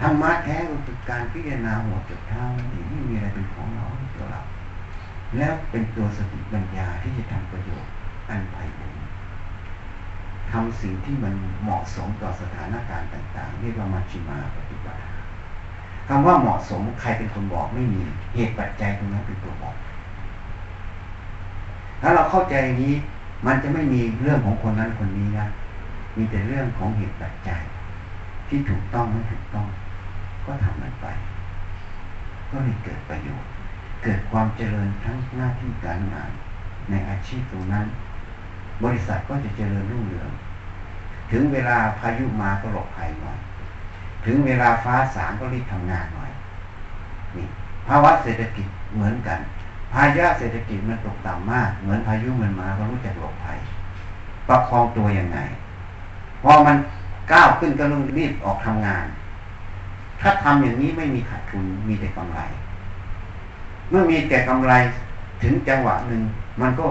[0.00, 3.84] ธรรมะแท้ก็คือการพิจารณาหัวจุดเท้านี่ไม่มีอะไรเป็นของเรา
[4.16, 4.42] ตัวเรา
[5.36, 7.92] แล้วเป็นตัวสติปัญญาที่จะทำประโยชน์
[8.30, 8.94] อันไพ่บุญ
[10.50, 15.00] ทำสิ่งที่มันเหมาะสมต่อสถานการณ์ต่าง ๆ เรียกว่ามัชฌิมาปฏิบัติ
[16.08, 18.00] คำว่าเหมาะสมใครเป็นคนบอกไม่มี
[18.34, 19.74] เหตุปัจจัยตรงนั้นเป็นตัวบอก
[22.06, 22.94] ถ้าเราเข้าใจอย่างนี้
[23.46, 25.46] มันจะไม่มีเรื่องของคนนั้นคนนี้นะ
[26.16, 27.60] มีแต่เรื่องของเหตุปัจจัย
[28.48, 29.66] ที่ถูกต้องไม่ถูกต้อง
[30.44, 31.06] ก็ทำมันไป
[32.50, 33.50] ก็เลยเกิดประโยชน์
[34.02, 36.30] เกิดความเจริญทั้งหน้าที่การงาน
[36.90, 37.86] ในอาชีพตรงนั้น
[38.84, 40.30] บริษัทก็จะเจริญรุ่งเรือง
[41.30, 43.38] ถึงเวลาพายุมาก็หลบภัยหน่อย
[44.24, 46.30] ถึงเวลาฟ้าสางก็รีบทำงานหน่อย
[47.36, 47.46] นี่
[47.86, 49.38] ภาวะเศรษฐกิจเหมือนกัน
[49.94, 53.58] พายะเศรษฐกิจมันตกต่ำมาก เหมือนพายุมันมาก็รู้จักหลบภัย
[54.48, 55.38] ประคองตัวยังไง
[56.42, 56.76] พอมัน
[57.32, 59.04] ก้าวขึ้นก็ต้องรีบออกทำงาน
[60.20, 62.40] ถ้าทำอย่างนี้ไม่มีขาดทุนมีแต่กำไร
[63.90, 64.72] เมื่อมีแต่กำไร
[65.42, 66.22] ถึงจังหวะหนึ่ง
[66.60, 66.86] มันก็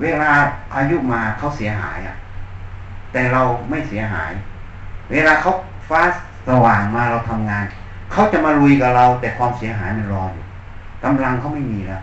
[0.00, 0.30] เวลา
[0.74, 2.14] อายุมาเขาเสียหายอะ
[3.12, 4.32] แต่เราไม่เสียหาย
[5.10, 5.50] เวลาเขา
[5.88, 6.02] ฟ้า
[6.48, 7.64] สว่างมาเราทำงาน
[8.12, 10.44] เขาจะมาลุยกับเรา แต่ความเสียหายมันรออยู่
[11.04, 12.02] กำลังเขาไม่มีแล้ว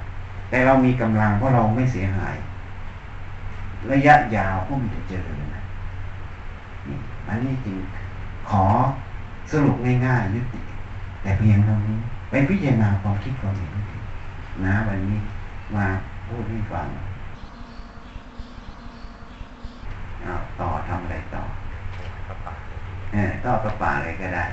[0.50, 2.36] แต่เรามีกำลังเพราะเราไม่เสียหาย
[3.92, 5.64] ระยะยาวก็มีแต่เจริญนะ
[6.88, 7.76] นี่อันนี้จริง
[8.50, 8.66] ขอ
[9.52, 9.76] สรุป
[10.06, 10.60] ง่ายๆยุติ
[11.22, 11.98] แต่เพียงเท่านี้
[12.30, 13.74] เป็นพิจารณาความคิดความเห็น
[14.66, 15.18] นะวันนี้
[15.76, 15.86] มา
[16.28, 16.88] พูดให้ฟัง
[20.60, 21.44] ต่อทำอะไรต่อ
[23.14, 24.46] เออต่อพระป่าอะไรก็ได้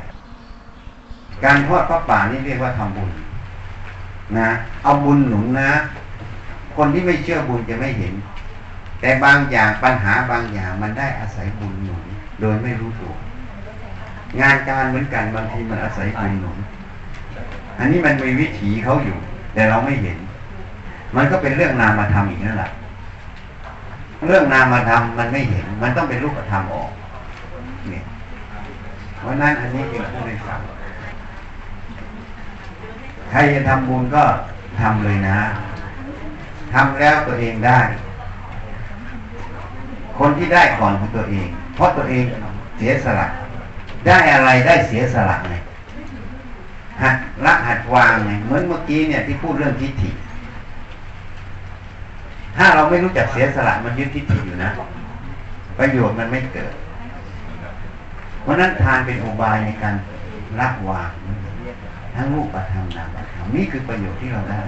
[1.45, 3.11] การทอดพระป่านี่เรียกว่าทำบุญ
[4.39, 4.49] นะ
[4.83, 5.71] เอาบุญหนุนนะ
[6.77, 8.15] คนที่ไม่เชื่อบุญจะไม่เห็น
[9.01, 12.03] แต่บางอย่างปัญหาบางอย่างมันได้อาศัยบุญหนุน
[12.41, 13.15] โดยไม่รู้ตัว
[14.41, 16.57] งานการเหมือนกันบางทีมันอาศัยบุญหนุน
[17.79, 19.17] อันนี้มันมีวิถีเขาอยู่
[19.55, 20.19] แต่เราไม่เห็น
[21.17, 22.71] มันก็เป็นเรื่องนามธรรมอีกนั่นแหละ
[24.27, 26.91] เรื่องนามธรรมมันไม่เห็น มันต้องเป็นรูปธรรมออก
[27.91, 28.05] เนี่ย
[29.19, 30.61] เพราะนั้นอันนี้เป็นผู้ในฝัง
[33.31, 34.25] ใครจะทำบุญก็
[34.81, 35.39] ทำเลยนะ
[36.73, 37.81] ทำแล้วตัวเองได้
[40.19, 42.25] คนที่ได้ก่อนของตัวเอง เพราะตัวเอง
[42.77, 43.27] เสียสละ
[44.07, 45.55] ได้อะไรได้เสียสละไง
[47.03, 50.11] หัดละหัดวางไงเหมือนเมื่อกี้เนี่ยที่พูดเรื่องทิฏฐิ
[52.57, 54.71] ถ้าเราไม่รู้จักเสียสละมันยึดทิฏฐิอยู่นะ
[55.79, 56.73] ประโยชน์มันไม่เกิด
[58.43, 59.95] เพราะนั้นทานเป็นอุบายในการ
[60.61, 61.11] ละวาง
[62.15, 64.61] ทั้งรูปธรรมนามธรรมนี่คือประโยชน์ที่เราได้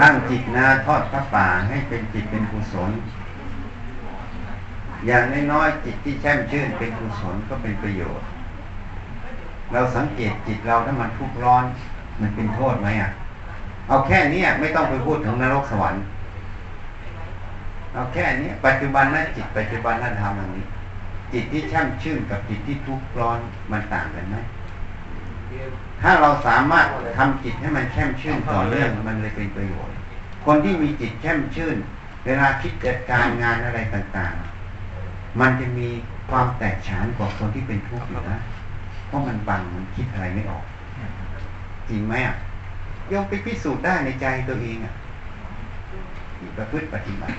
[0.00, 2.90] ตั้งจิตนะทอดพระป่าให้เป็นจิตเป็นกุศล
[5.06, 8.26] อย่างน้อยๆจิตที่แช่มชื่นเป็นกุศลก็เป็นประโยชน์
[9.72, 11.64] เราสังเกตจิตเราถ้ามันทุกข์ร้อน
[12.20, 13.10] มันเป็นโทษไหมอะ
[13.88, 16.02] เอาแค่นี้ไม่ต้องไปพูดถึงนรกสวรรค์
[17.92, 20.64] เอาแค่นี้ปัจจุบันนั้นจิตปัจจุบันนั้นทำอย่างนี้
[21.32, 23.38] จิตที่แช่มชื่นกับจิตที่ทุกข์ร้อน
[23.72, 24.36] มันต่างกันไหม
[26.02, 26.86] ถ้าเราสามารถ
[27.18, 29.94] ทำจิตให้มันแช่มชื่นต่อเนื่องมันเลยเป็นประโยชน์
[30.46, 31.76] คนที่มีจิตแช่มชื่น
[32.26, 35.88] เวลาคิดจัดการงานอะไรต่างๆ มันจะมี
[36.30, 38.38] ความแตกฉานกว่าคนที่เป็นทุกข์อยู่นะ
[39.06, 40.64] เพราะมันบังมันคิดอะไรไม่ออก
[41.88, 42.36] จริงไหมอะ
[43.12, 44.94] ยอมไปพิสูจน์ได้ในใจตัวเองอะ
[46.38, 47.36] ที่ประพฤติปฏิบัติ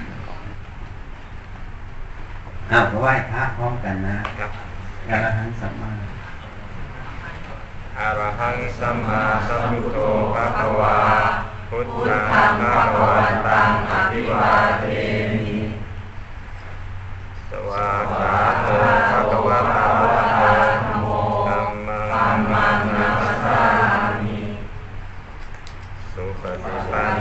[2.71, 4.51] อ้าวไหว้พระพร้อมกันนะครับ
[5.09, 5.91] อรหันสัมมา
[7.99, 9.97] อรหังสัมมาสัมพุทโธ
[10.33, 10.97] ภะคะวา
[11.69, 14.85] พุทธังภะคะวันตังอภิวาเท
[15.31, 15.57] มิ
[17.49, 18.67] สวากขาโต
[19.49, 20.53] ภะคะวะตา
[20.99, 21.05] โม
[21.47, 21.59] ธั
[22.37, 23.61] มมังนัสสา
[24.21, 24.37] มิ
[26.13, 27.15] สุปฏิปัน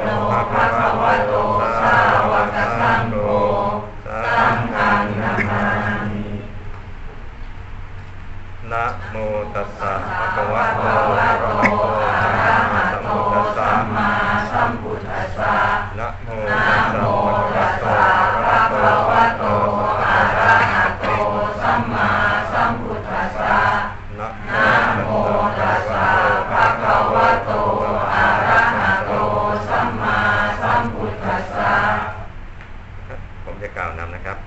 [0.00, 0.06] โน
[0.52, 1.32] ภะคะวะโต
[1.80, 1.96] สา
[2.30, 9.16] วกสังโฆะโม
[9.54, 13.08] ตัสสะภะคะวะโตอะระหะโตอะระหะโต
[13.56, 14.10] สัมมา
[14.50, 15.54] สัมพุทธัสสะ
[15.98, 16.28] นะโม
[17.54, 18.00] ตัสสะ
[18.44, 19.44] ภะคะวะโต
[20.02, 21.06] อะระหะโต
[21.60, 22.10] สัมมา
[22.52, 23.56] สัมพุทธัสสะ
[24.18, 24.28] นะ
[24.96, 25.00] โม
[25.58, 26.06] ตัสสะ
[26.50, 27.50] ภะคะวะโต
[28.14, 29.12] อะระหะโต
[29.68, 30.18] สัมมา
[30.60, 31.74] สัมพุทธัสสะ
[33.44, 34.38] ผมจะกล่าวนำนะครับ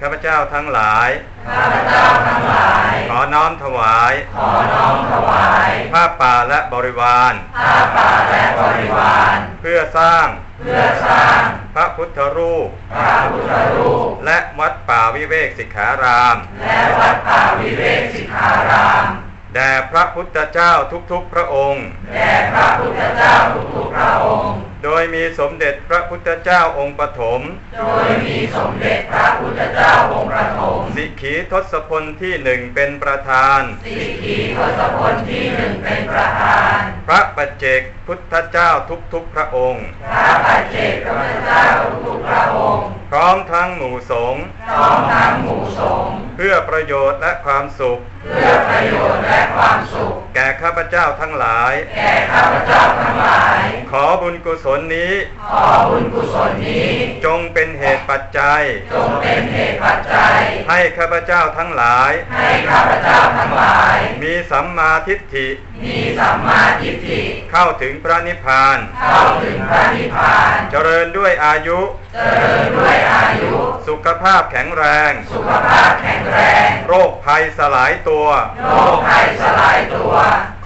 [0.00, 1.08] ข้าพเจ้าทั้งหลาย
[1.48, 10.26] ข้าพเจ้าทั้งหลาย ขอน้อ มถวาย ขอน้อมถวาย ผ้าป่าและบริวารผ้าป่าและบริวาร เพื่อสร้าง
[10.60, 11.40] เพื่อสร้าง
[11.74, 19.06] พระพุทธรูป พระพุทธรูป และวัดป่าวิเวกสิกขาราม และวัดป่าวิเวกสิกขาราม
[19.54, 20.72] แด่พระพุทธเจ้า
[21.12, 23.34] ทุกๆพระองค์ แด่พระพุทธเจ้า
[23.74, 24.54] ทุกๆพระองค์
[24.88, 27.40] โดยมีสมเด็จพระพุทธเจ้าองค์ปฐม
[27.78, 36.78] โดยมีสมเด็จพระพุทธเจ้าองค์ประถมสิกขีทศพลที่หนึ่งเป็นประธาน สิกขีทศพลที่หนึ่งเป็นประธาน
[37.08, 38.70] พระปัจเจก พุทธเจ้า
[39.12, 41.64] ทุกๆพระองค์พระปัจเจกพุทธเจ้า
[42.06, 55.12] ทุกๆพระองค์ พร้อมทั้งหมู่สงฆ์ พร้อมทั้งหมู่สงฆ์ เพื่อประโยชน์และความสุข เพื่อประโยชน์และความสุข แก่ข้าพเจ้าทั้งหลาย แก่ข้าพเจ้าทั้งหลาย ขอบุญกุศลนี้
[55.52, 56.88] ขอบุญกุศลนี้
[57.24, 58.62] จงเป็นเหตุปัจจัย
[58.94, 60.38] จงเป็นเหตุปัจจัย
[60.68, 65.48] ให้ข้าพเจ้าทั้งหลาย ให้ข้าพเจ้าทั้งหลาย มีสัมมาทิฏฐิ
[65.84, 71.80] มีสัมมาทิฏฐิ เข้าถึงพระนิพพาน เข้าถึงพระนิพพาน เจริญด้วยอายุ
[72.14, 73.52] เจริญด้วยอายุ
[73.88, 78.26] สุขภาพแข็งแรง สุขภาพแข็งแรง โรคภัยสลายตัว
[78.62, 80.12] โรคภัยสลายตัว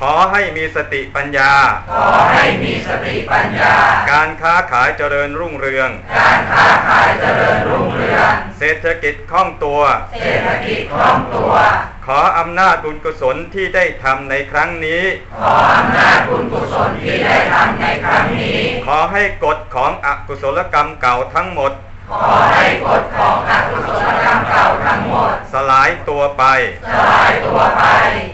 [0.01, 1.53] ขอให้มีสติปัญญา
[1.93, 3.73] ขอให้มีสติปัญญา
[4.11, 9.83] การค้าขายเจริญรุ่งเรือง การค้าขายเจริญรุ่งเรือง เศรษฐกิจคล่องตัว
[10.21, 11.53] เศรษฐกิจคล่องตัว
[11.90, 15.03] ข ออำนาจบุญกุศลที่ได้ทำในครั้งนี้
[15.41, 21.73] ขออำนาจบุญกุศลที่ได้ทำในครั้งนี้ ขอให้กฎของอกุศลกรรมเก่าทั้งหมด
[22.11, 26.45] ขอให้กฎของอกุศลกรรมเก่าทั้งหมด สลายตัวไป
[26.87, 27.83] สลายตัวไป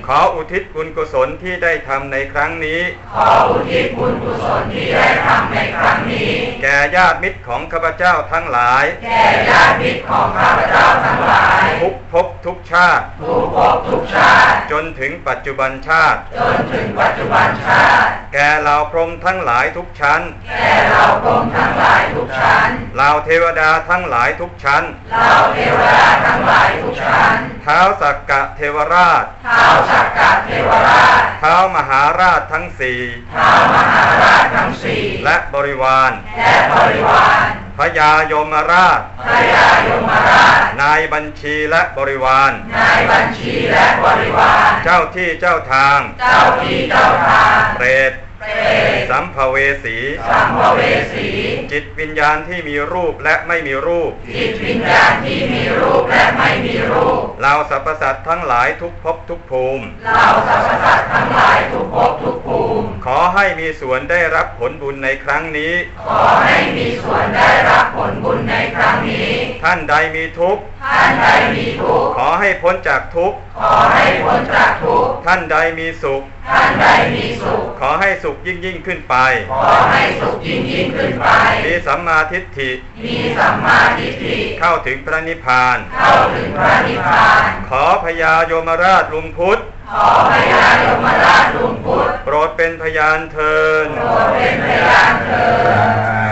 [0.06, 2.80] ขออุทิศบุญกุศลที่ได้ทำในครั้งนี้
[3.14, 6.30] ขออุทิศบุญกุศลที่ได้ทำในครั้งนี้
[6.62, 33.00] แก่ญาติมิตรของข้าพเจ้าทั้งหลาย แก่ญาติมิตรของข้าพเจ้าทั้งหลาย ทุกภพทุกชาติ ทุกภพทุกชาติ จนถึงปัจจุบันชาติ จนถึงปัจจุบันชาติ แก่เหล่าพรหมทั้งหลายทุกชั้น แก่เราพรหมทั้งหลายทุกชั้น เหล่าเทวดาทั้งหลายทุกชั้นเราเทวดาทั้งหลายทุกชั้น เท้าสักกะเทวราชท้าวสักกะเทวราช เท้ามหาราชทั้งสี่
[33.36, 37.46] ท้าวมหาราชทั้งสี่ และบริวาร และบริวาร
[37.78, 48.50] พญายมราชพระยายมราช นายบัญชีและบริวาร นายบัญชีและบริวาร เจ้าที่เจ้าทาง เจ้าที่เจ้าทาง เปรต เปร
[48.94, 49.96] ตสัมภเวสี
[50.30, 50.80] สัมภเว
[51.12, 51.28] สี
[51.72, 65.72] จิตวิญญาณที่มีรูปและไม่มีรูป จิตวิญญาณที่มีรูปและไม่มีรูปเราสรรพสัตว์ทั้งหลายทุกภพทุกภูมิเราสรรพสัตว์ทั้งหลายทุกภพทุกภูมิ ขอให้มีส่วนได้รับผลบุญในครั้งนี้
[66.06, 69.30] ขอให้มีส่วนได้รับผลบุญในครั้งนี้
[69.62, 71.26] ท่านใดมีทุกข์ท่านใด
[71.56, 79.16] มีทุกข์ขอให้พ้นจากทุกข์ขอให้พ้นจากทุกข์ท่านใดมีสุข ทท่านใดมีสุข ขอให้สุขยิ่งยิ่งขึ้นไป
[79.52, 81.28] ขอให้สุขยิ่งยิ่งขึ้นไป
[81.66, 82.70] มีสัมมาทิฏฐิ
[83.04, 89.58] มีสัมมาทิฏฐิ เข้าถึงพระนิพพาน เข้าถึงพระนิพพาน ขอพญายมราชลุงพุทธ
[89.92, 96.24] ขอพญายมราชลุงพุทธ โปรดเป็นพยานเทินโปรดเป็นพยานเถิด สา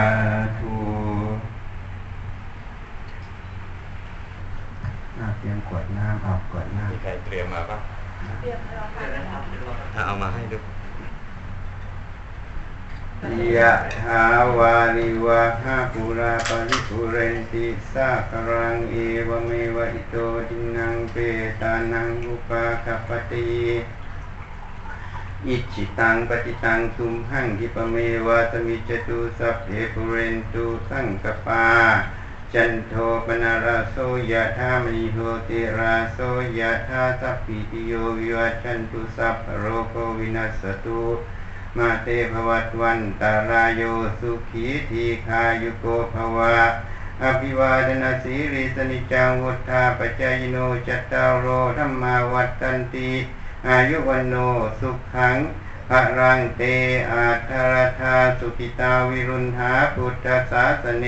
[0.60, 0.76] ธุ
[5.18, 7.78] น่าเตรียมขวดน้ำเอาขวดน้ มีใครเตรียมมาปะ
[9.94, 13.24] ถ้าเอามาให้ดูำ
[13.57, 13.72] ยะ
[14.07, 14.22] หา
[14.59, 18.95] วาริวะหาปุราปริปุเรนติสาครังเอ
[19.28, 20.16] วเมวะอิโต
[20.49, 21.16] จินังเป
[21.61, 23.51] ตานังอุปาคปติ
[25.47, 31.66] อิจิตังปฏิตังตุมหังกิปเมวะสมิจตุสัพเพปุเรนตุสังกปา
[32.55, 32.95] จันโท
[33.26, 33.97] ปนาราโส
[34.32, 35.18] ยะธามณิโห
[35.49, 36.18] ติราโส
[36.59, 41.03] ยะธาสัพพิติโยวิวัชันตุสัพโรโควินัสสตุ
[41.78, 43.82] มาเตภวัตวันตารายโย
[44.20, 46.56] สุขีทีคายุโกภวะ
[47.22, 50.56] อภิวาทนาสีริสนิจังวุธาปจายโน
[50.88, 51.46] จัตตารโร
[51.78, 53.10] ธรรมาวัตตันติ
[53.68, 54.34] อายุวันโน
[54.80, 55.36] สุขัง
[55.88, 56.62] พระรังเต
[57.12, 61.06] อาทารธาสุขิตาวิรุณหาพุทธศาสเน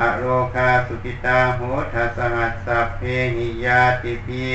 [0.00, 0.24] อโร
[0.54, 1.60] คาสุขิตาโห
[1.92, 3.02] ทัสหัสสะเพ
[3.36, 4.46] หิยาติพี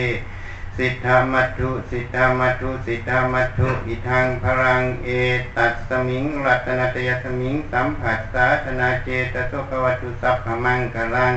[0.78, 5.09] สิทธามัตถุสิทธามัตถุสิทธามัตถุอิทังพรังเอ
[5.57, 11.34] ตัสสมิงรัตนตยสมิงสัมผัสสาธนาเจตโสภวัตุสัพพมังกลัง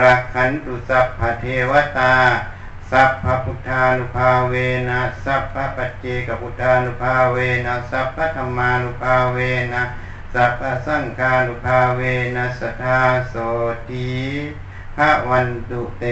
[0.00, 2.14] รักขันตุสัพพเทวตา
[2.90, 4.54] สัพพพุทธานุภาเว
[4.88, 9.38] นะสัพพปัจเจกพุทธานุภาเวนะสัพพธรรมานุภาเว
[9.72, 9.82] นะ
[10.34, 12.00] สัพพสังฆานุภาเว
[12.36, 13.34] นะสัทธาโส
[13.88, 14.08] ติ
[14.96, 16.04] ภะวันตุเต